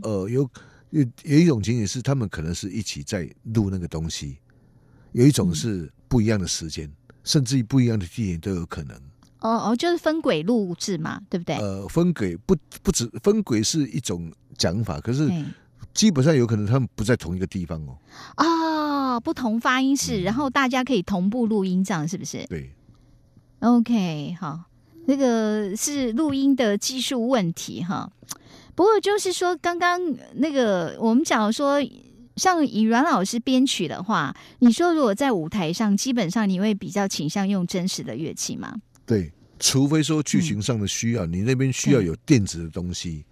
[0.03, 0.49] 呃，有
[0.91, 4.37] 有有一种情景是，他们可能是一起在录那个东西；
[5.13, 6.91] 有一种是不一样的时间，
[7.25, 8.97] 甚至于不一样的地点都有可能。
[9.41, 11.57] 哦哦，就是分轨录制嘛，对不对？
[11.57, 15.31] 呃，分轨不不止分轨是一种讲法，可是
[15.93, 17.99] 基本上有可能他们不在同一个地方哦。
[18.39, 22.47] 哦，不同发音室，然后大家可以同步录音，这样是不是？
[22.47, 22.71] 对。
[23.61, 24.65] OK，好，
[25.07, 28.11] 那个是录音的技术问题哈。
[28.75, 30.01] 不过就是说，刚刚
[30.35, 31.79] 那个我们讲说，
[32.37, 38.75] 像以阮老师编曲的话，你说如果在舞台上，基本上你会比较倾向用真实的乐器吗？
[39.07, 43.25] 对，除非说剧情上的需要，你那边需要有电子的东西，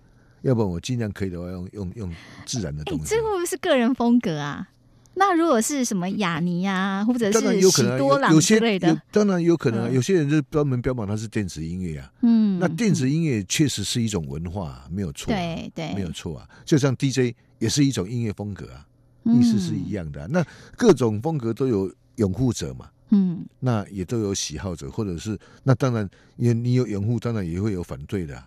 [0.42, 2.14] 要不然我尽量可以的话用用用
[2.46, 3.04] 自然的东西。
[3.06, 4.68] 这会不会是个人风格啊？
[5.14, 9.84] 那如果是什么雅尼啊，或者是喜多朗之类的，当然有可能。
[9.84, 12.10] 啊有些人就专门标榜它是电子音乐啊。
[12.22, 15.32] 嗯，那电子音乐确实是一种文化，没有错。
[15.32, 16.48] 对对，没有错啊。
[16.64, 18.86] 就像 DJ 也是一种音乐风格啊，
[19.24, 20.26] 意思是一样的。
[20.28, 20.44] 那
[20.76, 22.88] 各种风格都有拥护者嘛。
[23.10, 28.42] 嗯，那也都有喜好者，或者是那当然，也你有拥护，当然也会有反对的，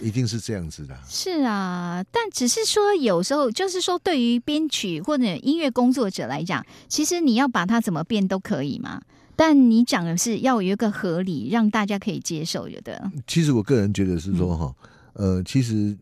[0.00, 0.96] 一定是这样子的。
[1.08, 9.02] 是啊，但只是说有时候就是说，对于编曲或者音乐工作者来讲，其实你要把它怎么变都可以嘛。
[9.36, 13.10] 但你讲的是要有一个合理，让大家可以接受，有的。
[13.26, 14.74] 其实我个人觉得是说哈，
[15.14, 15.96] 呃，其实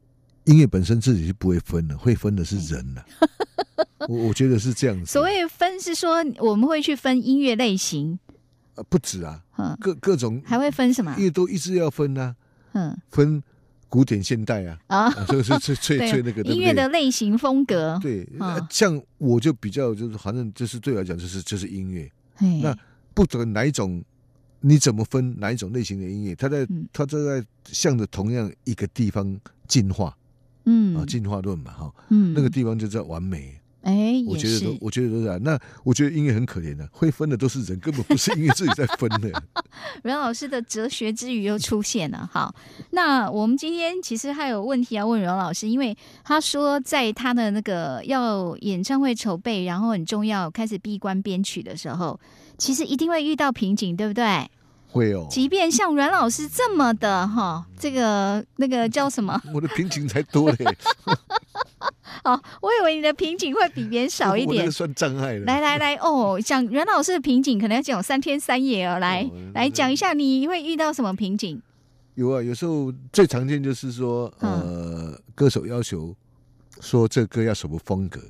[0.44, 3.04] 音乐本身自己是不会分的，会分的是人的。
[4.08, 5.06] 我我觉得是这样子。
[5.06, 8.18] 所谓分是说我们会去分音乐类型，
[8.74, 9.40] 呃，不止啊，
[9.80, 11.14] 各各种还会分什么？
[11.16, 12.34] 因为都一直要分呐，
[12.72, 13.40] 嗯，分
[13.88, 17.98] 古典现代啊，啊，这个是最最最那个音乐的类型风格。
[18.02, 18.28] 对，
[18.70, 22.10] 像我就比较就是，反正就是对我来讲就是就是音乐。
[22.62, 22.76] 那
[23.14, 24.02] 不管哪一种，
[24.60, 26.34] 你怎么分哪一种类型的音乐？
[26.34, 30.16] 它在它都在向着同样一个地方进化。
[30.70, 33.58] 嗯啊，进化论嘛，哈，嗯，那个地方就叫完美。
[33.82, 35.38] 哎，我觉得都，我觉得都是啊。
[35.40, 39.42] 那我觉得音乐很可怜的，会分的都是人，根本不是音乐自己在分的。
[40.02, 42.28] 阮老师的哲学之语又出现了。
[42.32, 42.54] 好，
[42.90, 52.18] 那我们今天其实还有问题要问阮老师，因为他说在他的那个要演唱会筹备，然后很重要开始闭关编曲的时候，
[52.58, 54.50] 其实一定会遇到瓶颈，对不对？
[54.90, 59.40] 会哦，即便像阮老师这么的哈，这个那个叫什么？
[59.54, 60.56] 我的瓶颈才多嘞。
[62.24, 65.44] 哦，我以为你的瓶颈会比别人少一点，算障碍了。
[65.44, 68.98] 来来来，哦，讲阮老师的瓶颈，可能要讲三天三夜哦。
[68.98, 71.60] 来来讲一下，你会遇到什么瓶颈？
[72.14, 76.14] 有啊，有时候最常见就是说，呃，歌手要求
[76.80, 78.20] 说这歌要什么风格，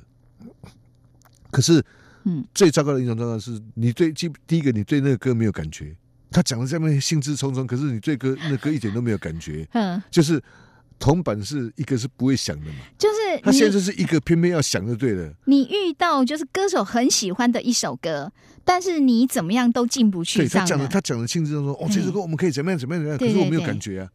[1.49, 1.83] 可是，
[2.25, 5.95] 嗯，最糟糕的一种状况是你对第第一个，你对那个歌没有感觉。
[6.31, 9.67] 他讲的这么兴致冲冲，可是你对歌那歌一点都没有感觉。
[9.73, 10.41] 嗯，就是
[10.99, 15.33] 铜板是一个是不会响的嘛，就是他现在是一个偏偏要响就对了。
[15.45, 18.31] 你遇到就是歌手很喜欢的一首歌，
[18.63, 20.39] 但是你怎么样都进不去。
[20.39, 24.09] 对他讲的，他讲的兴致冲冲，哦，这首歌我们可以怎么样怎么样怎么样，可是我没有感觉啊。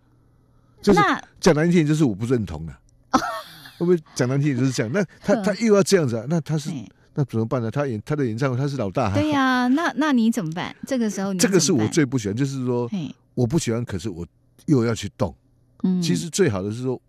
[0.83, 1.01] 就是
[1.41, 2.73] 讲难听点，就是我不认同的。
[3.79, 4.93] 会不会讲难听点就是这样？
[4.93, 6.25] 那他他又要这样子啊？
[6.29, 6.71] 那他是。
[7.17, 7.71] 那怎么办呢？
[7.71, 9.13] 他演他的演唱会，他是老大。
[9.15, 10.75] 对呀， 那那你怎么办？
[10.87, 12.91] 这个时候，这个是我最不喜欢，就是说，
[13.35, 14.27] 我不喜欢，可是我
[14.67, 15.35] 又要去动。
[15.85, 17.01] 嗯，其实最好的是说，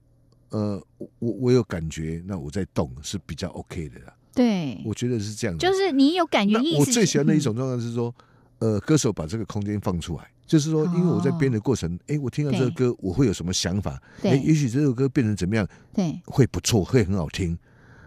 [0.50, 4.14] 呃，我我有感觉，那我在动是比较 OK 的啦。
[4.34, 5.58] 对，我觉得是这样。
[5.58, 8.14] 就是你有感觉，我最喜欢的一种状况是说，
[8.60, 14.00] 呃，歌手把这个空间放出来，就是说，因为我在编的过程，哎，我听到这个歌，我会有什么想法？
[14.22, 15.68] 哎，也许这首歌变成怎么样？
[15.94, 17.58] 对，会不错，会很好听。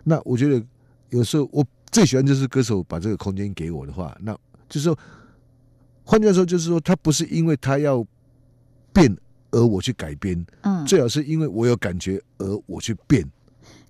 [0.04, 0.64] 那我觉得
[1.10, 1.66] 有时候我。
[1.90, 4.32] 最喜欢就是歌手把这个空间给我的话，那
[4.68, 4.98] 就是说，
[6.04, 8.04] 换句话说，就是说，他不是因为他要
[8.92, 9.16] 变
[9.50, 13.26] 而我去改编，嗯，最好是因为我有感觉而我去变。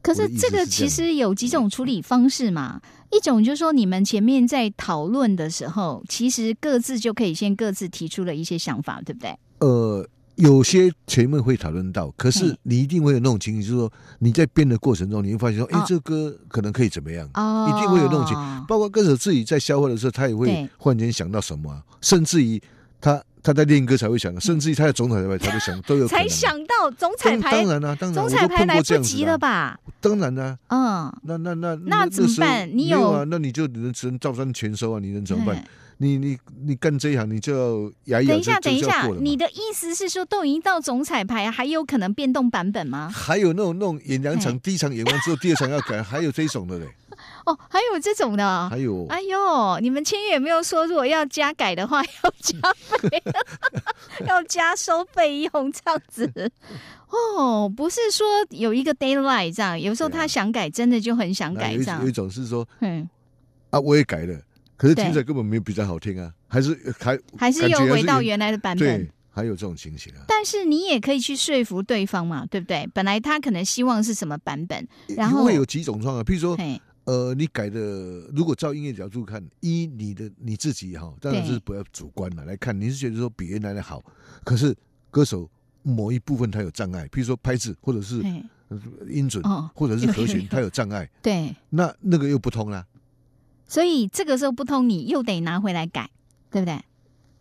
[0.00, 2.80] 可是这个其实有几种处理方式嘛？
[3.10, 9.36] 一种就是说，你们前面在讨论的时候，其实各自就可以先各自提出了一些想法，对不对？
[9.58, 10.08] 呃。
[10.38, 17.26] 有些前面会讨论到，可是你一定会有那种情形，就是说你在编的过程中，你会发现说，哎，这歌可能可以怎么样？
[17.26, 18.36] 一定会有那种情，
[18.68, 22.62] 包括歌手自己在消化的时候，他也会忽然间想到什么，甚至于
[23.00, 29.76] 他他在练歌才会想到，甚至于他在总彩排才会想，都有才想到总彩排，当然啦，当然总彩排来不及了吧？
[30.00, 32.70] 当然啦，嗯，那那那那怎么办？
[32.72, 33.24] 你有啊？
[33.28, 35.00] 那你就只能只能照单全收啊？
[35.00, 35.64] 你能怎么办？
[36.00, 43.10] 你你你干这一行，你就牙等一下，等一下，你的意思是说，都已经到总彩排，还有可能变动版本吗？
[43.12, 46.86] 还有那种那种演两场，第一场演完之后，第二场要改，还有这种的嘞。
[47.46, 49.04] 哦，还有这种的，还有。
[49.08, 52.56] 哎呦，你们签约有没有说，如果要加改的话，要加
[53.00, 53.22] 费，
[54.28, 56.52] 要加收费用这样子？
[57.10, 62.00] 哦，不是说有一个 d a y l i g h t 这样，有时候他想改，真的就很想改这样。
[62.02, 63.08] 有一种是说，嗯，
[63.70, 64.40] 啊，我也改了。
[64.78, 70.24] 可是听起来根本没有比较好听啊，还是还还是又回到原来的版本，对，还有这种情形啊。
[70.28, 72.88] 但是你也可以去说服对方嘛，对不对？
[72.94, 76.56] 本来他可能希望是什么版本，然后会有几种状况，譬如说，
[77.04, 77.80] 呃，你改的，
[78.32, 84.00] 如果照音乐角度看，一你的你自己哈，当然是不要主观了来看，你是觉得说比原来的好，
[84.44, 84.72] 可是
[85.10, 85.50] 歌手
[85.82, 88.22] 某一部分他有障碍，譬如说拍子或者是
[89.08, 89.42] 音准，
[89.74, 92.86] 或者是和弦， 他有障碍，对，那那个又不通了。
[93.68, 96.10] 所以这个时候不通，你又得拿回来改，
[96.50, 96.82] 对不对？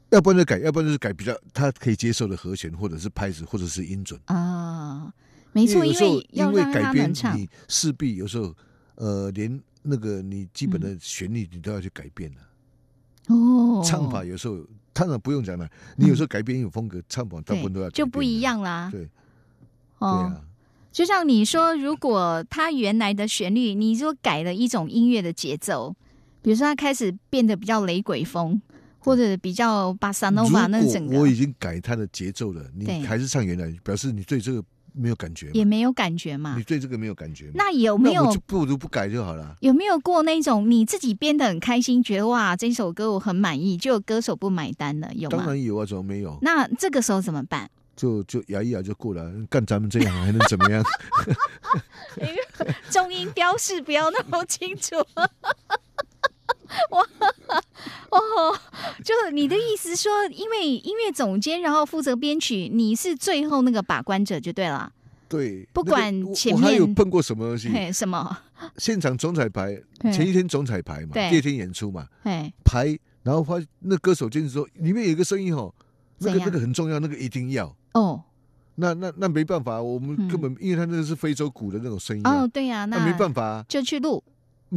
[0.09, 5.11] 要不然就改，要不然就是改比较他可以接受的和弦，或者是拍子，或者是音准啊。
[5.53, 8.53] 没错，因为因为改编你势必有时候
[8.95, 12.38] 呃，连那个你基本的旋律你都要去改变了。
[13.28, 14.57] 哦，唱法有时候
[14.93, 18.89] 当然不用讲了，你有时候改编有风格，唱法大部分都要就不一样啦。
[18.91, 19.01] 对，
[19.99, 20.41] 对啊。
[20.91, 25.95] 就像你说，如果他原来的旋律，你说改了一种音乐的节奏。
[26.41, 28.61] 比如说，他开始变得比较雷鬼风，
[28.99, 34.63] 或者比较巴萨诺瓦那整个，我已经改他的节奏了，你还是唱原来，表示你对这个
[34.93, 36.55] 没有感觉，也没有感觉嘛？
[36.57, 37.51] 你对这个没有感觉？
[37.53, 39.55] 那有没有不如不改就好了？
[39.59, 45.11] 有没有过那种你自己编的很开心，觉得哇这首歌我很满意，就歌手不买单了？
[45.13, 45.38] 有吗？
[45.38, 46.38] 当然有啊，怎么没有？
[46.41, 47.69] 那这个时候怎么办？
[47.95, 50.83] 就就摇一摇就过了，干咱们这样还能怎么样？
[52.91, 54.95] 中音标示不要那么清楚。
[56.91, 57.01] 哇
[58.09, 58.59] 哦，
[59.03, 64.91] 就是你的意思说，因为音乐总监然后负责编曲，你是最后那个把关者就对了。
[65.30, 67.91] 对，不管前面我还有碰过什么东西？
[67.91, 68.38] 什么？
[68.78, 69.78] 现场总彩排，
[70.11, 72.07] 前一天总彩排嘛，第二天演出嘛，
[72.63, 75.74] 排，然后发那歌手坚持说里面有一个声音哦。
[76.20, 78.24] 那个那个很重要，那个一定要哦。
[78.74, 84.24] 那那那没办法，我们根本因为他那个是非洲鼓的那种声音哦，对呀，那没办法，就去录。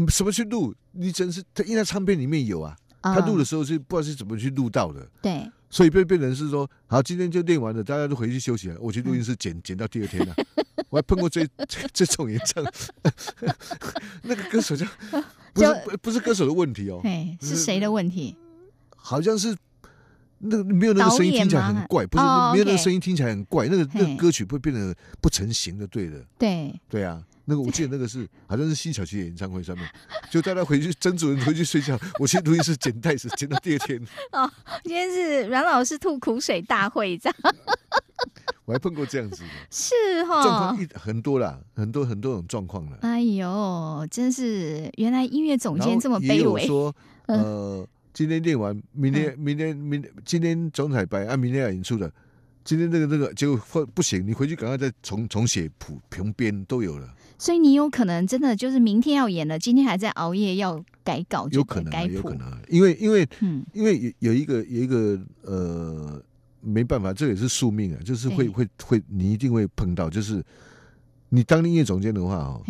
[0.08, 0.74] 什么去录？
[0.92, 5.08] 你真是他，因为他唱片里面有啊，他录的时候是不知道是怎么去录到的。
[5.22, 8.76] 对，所以被变成是说，好，今天就练完了，大家都回去休息了。
[8.80, 10.34] 我去录音室剪剪到第二天了。
[10.90, 11.46] 我还碰过这
[11.92, 12.64] 这种演唱，
[14.22, 14.84] 那个歌手就
[15.52, 17.00] 不是不是歌手的问题哦，
[17.40, 18.36] 是谁的问题？
[18.96, 19.56] 好像是。
[20.42, 22.24] 那个没有那个声音听起来很怪，不是
[22.54, 26.24] 没有那个声音听起来很怪，那个那个歌曲会变得不成形的，对的。
[26.38, 29.84] 对对啊，那个我记得那个是 好像是辛晓琪的演唱会上面，
[30.30, 34.00] 就带他回去，曾主任回去睡觉， 我去录音室捡袋子，捡到第二天。
[34.30, 34.48] 哦，
[34.84, 37.36] 今天是阮老师吐苦水大会，这样。
[38.64, 39.94] 我还碰过这样子的，是
[40.24, 42.98] 哈，状况一很多啦，很多很多种状况了。
[43.00, 46.66] 哎呦，真是原来音乐总监这么卑微。
[46.66, 46.94] 说
[47.26, 47.86] 呃。
[48.12, 52.12] 今天练完，明天明天明今天总彩排，啊明天要演出的。
[52.70, 57.12] 今天这个这个结果不行，你回去赶快再重重写谱评编都有了。
[57.36, 66.22] 所以你有可能真的就是明天要演了，今天还在熬夜要改稿，有可能，有可能，因为因为嗯，因为有有一个有一个呃，
[66.60, 70.40] 没办法，这也是宿命啊，就是会会会，你一定会碰到，就是
[71.28, 72.62] 你当音乐总监的话哦，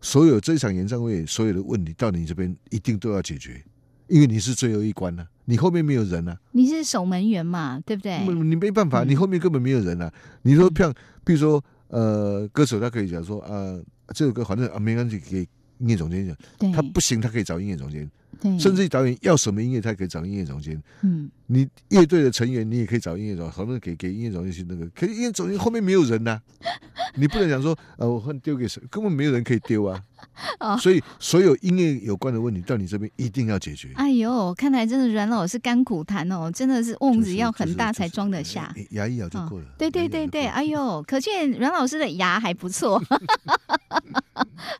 [0.00, 3.64] 所有这场演唱会所有的问题到你这边一定都要解决。
[4.08, 6.38] 因为你是最后一关呢，你后面没有人啊。
[6.52, 8.18] 你是守门员嘛，对不对？
[8.26, 10.12] 你没办法，你后面根本没有人啊。
[10.42, 10.92] 你说像，
[11.24, 15.40] 比如说，呃，歌手他可以讲说，呃，这首歌反正啊没关系，给
[15.78, 16.72] 音乐总监讲。
[16.72, 18.10] 他不行，他可以找音乐总监。
[18.58, 20.80] 甚至导演要什么音乐，他可以找音乐总监。
[21.02, 24.86] 嗯，你乐队的成员，你也可以找音乐总监，好多给给音乐总监去那个。
[24.88, 26.40] 可是音乐总监后面没有人呐，
[27.16, 30.02] 你不能讲说，呃，我丢给谁，根本没有人可以丢啊。
[30.80, 33.90] 所以所有音乐有关的问题，到你这边一定要解决。
[33.94, 38.74] 哎呦，看来真的阮老师甘苦谈哦，真的是瓮子要很大才装得下。
[38.90, 39.64] 牙一咬就够了。
[39.78, 43.00] 对对对对，哎呦，可见阮老师的牙还不错。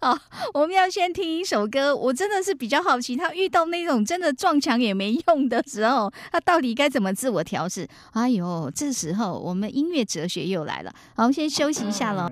[0.00, 0.18] 好，
[0.54, 1.94] 我们要先听一首歌。
[1.94, 7.88] 我真的是比较好奇，他遇到那种真的撞墙也没用的时候，他到底该怎么自我调试？
[8.12, 10.92] 哎呦，这时候我们音乐哲学又来了。
[11.14, 12.30] 好，我们先休息一下喽。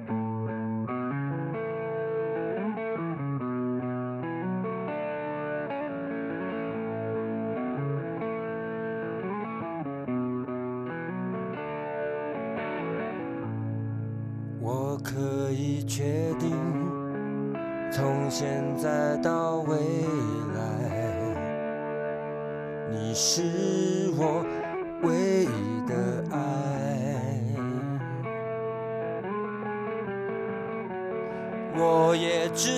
[14.61, 16.51] 我可以确定。
[17.95, 19.77] 从现在到未
[20.55, 21.02] 来，
[23.13, 23.43] 你是
[24.17, 24.43] 我
[25.03, 26.39] 唯一的爱。
[31.77, 32.71] 我也知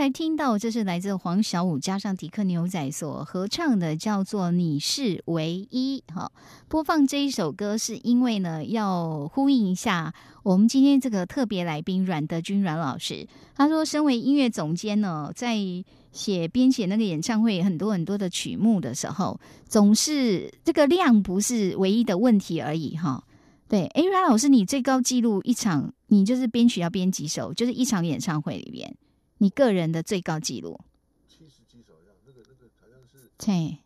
[0.00, 6.02] 才听到这是来自黄小五加上迪克牛仔所合唱的，叫做《你是唯一》。
[6.14, 6.32] 好，
[6.68, 13.28] 播放这一首歌是因为呢，要呼应一下我们今天这个特别来宾阮德军阮老师。
[13.54, 15.58] 他说，身为音乐总监呢，在
[16.12, 19.38] 写编写那个演唱会很多很多的曲目的时候，
[19.68, 23.22] 总是这个量不是唯一的问题而已哈。
[23.68, 28.96] 对，哎，阮老师，你最高纪录一场，你就是编曲要编几首，就是一场演唱会里边。
[29.40, 30.80] 你个人的最高纪录，
[31.26, 33.78] 七十几首样，那个那个好像是对，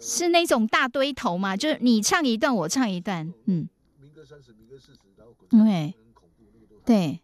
[0.00, 1.56] 是那种大堆头嘛？
[1.56, 3.68] 就是你唱一段，我唱一段，嗯，
[4.00, 5.94] 民歌三十，民歌四十，然后对。
[6.84, 7.20] 对，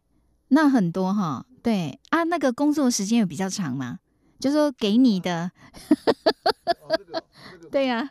[0.49, 1.99] 那很多哈，对。
[2.11, 4.01] 啊，那个工作时间有比较长吗？
[4.39, 5.51] 就说给你的，
[7.73, 8.11] 对呀、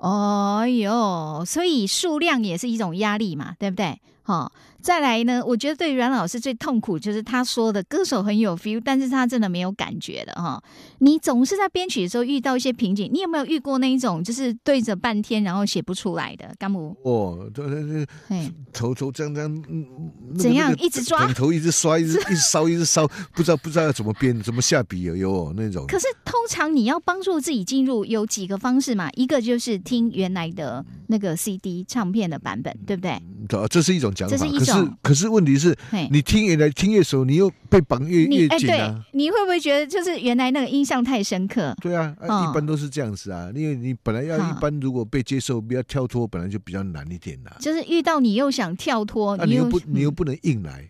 [0.00, 4.00] 哦哟，所以数量也是一种压力嘛，对不对？
[4.22, 10.62] 好、再来呢，我觉得对阮老师最痛苦就是他说的歌手很有 feel，但是他真的没有感觉的哈、
[10.98, 16.54] 你总是在编曲的时候遇到一些瓶颈，你有没有遇过那一种就是对着半天然后写不出来的？
[16.60, 19.84] 干姆，哦，对对对，嘿，头头这样这样，嗯
[20.28, 25.84] 那个怎样那个一直抓枕头一直刷，一直一直烧，一直烧，不知道不知道要怎么编，怎么下笔有有哦那种。
[25.88, 33.20] 可是通常你要帮助自己进入有几个方式嘛，一个就是听原来的那个 CD 唱片的版本，对不对？
[33.48, 34.72] 对这是一种讲法，这是一可是
[35.02, 35.76] 可是问题是，
[36.12, 41.74] 你听原来听越熟，你又被绑越越紧啊。，你会不会觉得就是原来那个印象太深刻？
[41.80, 47.56] 对啊，哦啊一般都是这样子啊，因为你本来要一般，如果被接受，比较跳脱，本来就比较难一点啦。
[47.58, 50.88] 就是遇到你又想跳脱，啊，你又不你又嗯不能硬来，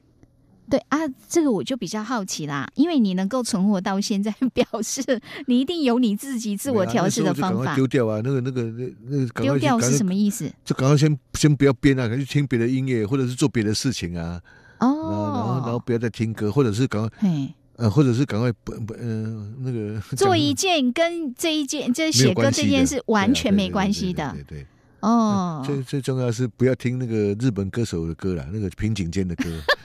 [0.70, 0.98] 对啊，
[1.28, 5.02] 这个我就比较好奇啦，因为你能够存活到现在， 表示
[5.46, 7.74] 你一定有你自己自我调试的方法。
[7.74, 10.50] 丢掉啊，那个那个那那个丢掉是什么意思？
[10.64, 14.40] 就赶快先先不要编啊，赶快去听别的音乐，或者是做别的事情啊，
[14.78, 24.66] 然后然后然后哦，不要再听歌，或者是赶快嘿，呃，或者是赶快不不呃那个做一件跟这一件，这写歌这件事完全没关系的对对
[25.00, 25.62] 哦。
[25.66, 29.44] 最最重要是不要听那个日本歌手的歌啦，那个瓶颈间的歌，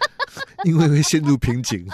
[0.66, 1.86] 因为会陷入瓶颈。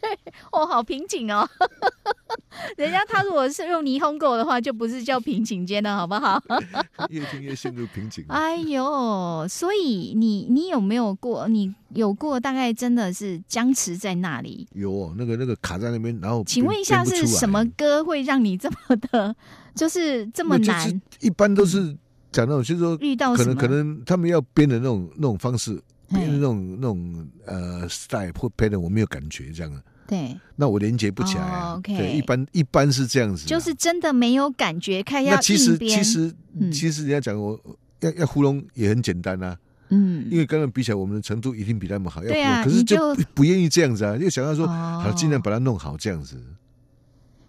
[0.00, 0.18] 对
[0.52, 1.48] 哦，好瓶颈哦。
[2.76, 6.42] 人家他如果是用霓虹狗的话，就不是叫瓶颈间的好不好？
[7.10, 8.24] 越听越陷入瓶颈。
[8.28, 11.46] 哎呦，所以你你有没有过？
[11.48, 14.66] 你有过大概真的是僵持在那里？
[14.72, 18.76] 有哦那个那个卡在那边，然后请问一下是什么歌会让你这么
[19.10, 19.34] 的，
[19.74, 21.00] 就是这么难？
[21.20, 21.96] 一般都是
[22.32, 29.82] 讲那种，就是说遇到可能可能他们要编的那种那种方式，编的那种那种呃 style 或 pattern 我没有感觉这样。
[30.06, 31.80] 对，那我连接不起来。
[31.82, 35.02] 对，一般一般是这样子，就是真的没有感觉。
[35.02, 36.34] 看要其实其实
[36.72, 37.60] 其实人家讲我
[38.00, 39.56] 要要糊弄也很简单啊。
[39.90, 42.22] 嗯，因为跟他们比起来，我们的程度一定比他们好。
[42.22, 46.42] 对啊，可是就不愿意这样子啊，就想要说好尽量把它弄好这样子。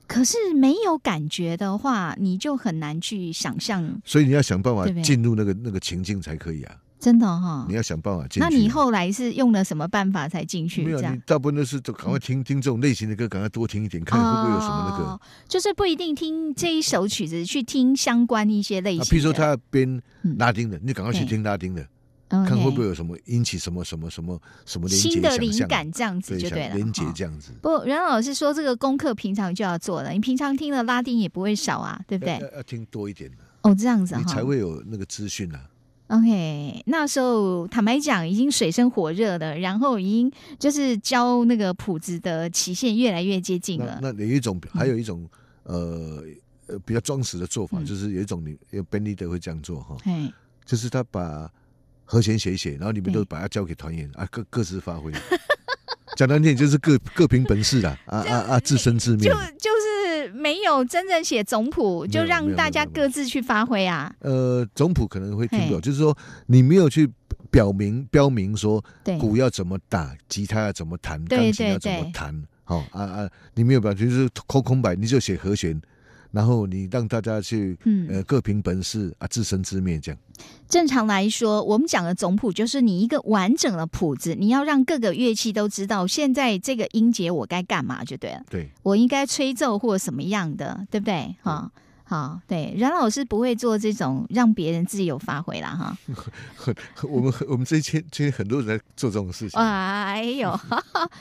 [0.07, 4.01] 可是没有感觉的话，你就很难去想象。
[4.03, 6.76] 所以你要想办法进入那个那个情境才可以啊。
[6.99, 8.39] 真的哈，你要想办法进去。
[8.41, 10.83] 那你后来是用了什么办法才进去？
[10.83, 15.21] 没有，你大部分都是都赶快听听这种类型的歌，赶快多听一点，看会不会有什么那个。
[15.47, 19.05] 就是不一定听这一首曲子，去听相关一些类型。
[19.05, 20.01] 比如说他编
[20.37, 21.87] 拉丁的，你赶快去听拉丁的，
[22.27, 26.75] 看会不会有什么引起什么什么什么什么新的灵感，这样子就对了。
[26.75, 27.53] 连接这样子。
[27.61, 32.37] 不，袁老师说这个功课平常就要做了，你平常听的拉丁也不会少啊，对不对？
[32.53, 35.61] 要听多一点的哦，这样子你才会有那个资讯啊。
[36.10, 43.99] OK，那时候坦白讲，已经水深火热的，然后已经就是教那个谱子的期限越来越接近了。
[44.01, 45.30] 那有一种，还有一种，
[45.64, 46.24] 呃
[46.66, 49.97] 呃，比较装死的做法，就是有一种你有 Ben Leader 会这样做哈，
[50.66, 51.47] 就是他把
[52.05, 55.12] 和弦写一写，然后你们都把它交给团员啊，各各自发挥。
[56.18, 59.30] 讲难听就是各各凭本事啦，啊啊啊，自生自灭。
[59.30, 59.98] 就就是
[60.34, 64.13] 没有真正写总谱，就让大家各自去发挥啊。
[64.19, 66.17] 呃，总谱可能会听不懂，就是说
[66.47, 67.09] 你没有去
[67.51, 68.84] 表明标明说
[69.19, 75.80] 鼓要怎么打，吉他要怎么弹，钢琴要怎么弹，好啊啊，你没有表，就是空空白，你就写和弦。
[76.32, 77.77] 然后你让大家去，
[78.09, 80.19] 呃，各凭本事啊，自生自灭这样。
[80.67, 88.43] 正常来说，我们讲的总谱就是你一个完整的谱子，你要让各个乐器都知道现在这个音节我该干嘛就对了。
[88.49, 91.36] 对，我应该吹奏或什么样的，对不对？
[91.41, 91.71] 哈。
[92.10, 95.95] 好，对，阮老师不会做这种让别人自由发挥啦，哈。
[97.07, 99.62] 我们我们这些这些很多人在做这种事情。
[99.62, 100.60] 哎呦，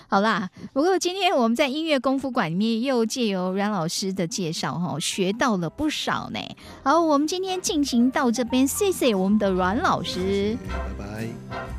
[0.09, 6.41] 好啦，不过今天我们在音乐功夫馆里面又借由阮老师的介绍，哈，学到了不少呢。
[6.83, 11.78] 好，我们今天进行到这边，谢谢我们的阮老师，拜拜。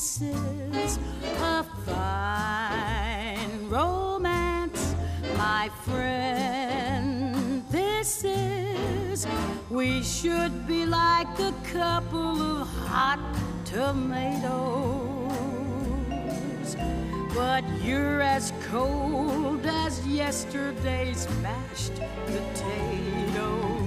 [0.00, 0.98] This is
[1.42, 4.94] a fine romance,
[5.36, 7.62] my friend.
[7.68, 9.26] This is,
[9.68, 13.20] we should be like a couple of hot
[13.66, 15.36] tomatoes.
[17.34, 23.84] But you're as cold as yesterday's mashed potatoes.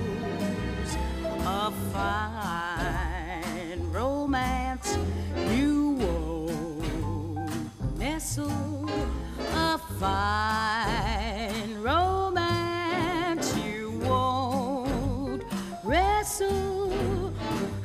[1.43, 4.95] A fine romance
[8.03, 8.51] nestle
[9.55, 15.43] a fine romance you won't
[15.85, 17.31] wrestle.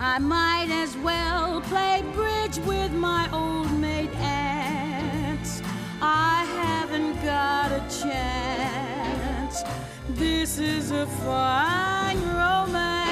[0.00, 5.62] I might as well play bridge with my old mate ants.
[6.02, 9.62] I haven't got a chance.
[10.08, 13.06] This is a fine romance.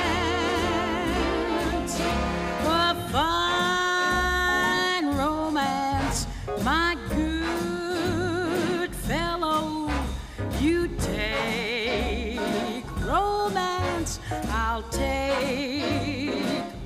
[2.64, 3.75] A fine
[14.76, 16.34] I'll take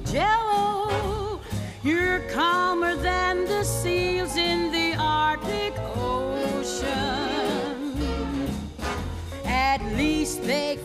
[0.05, 1.41] Jello.
[1.83, 6.87] You're calmer than the seals in the Arctic Ocean.
[9.45, 10.79] At least they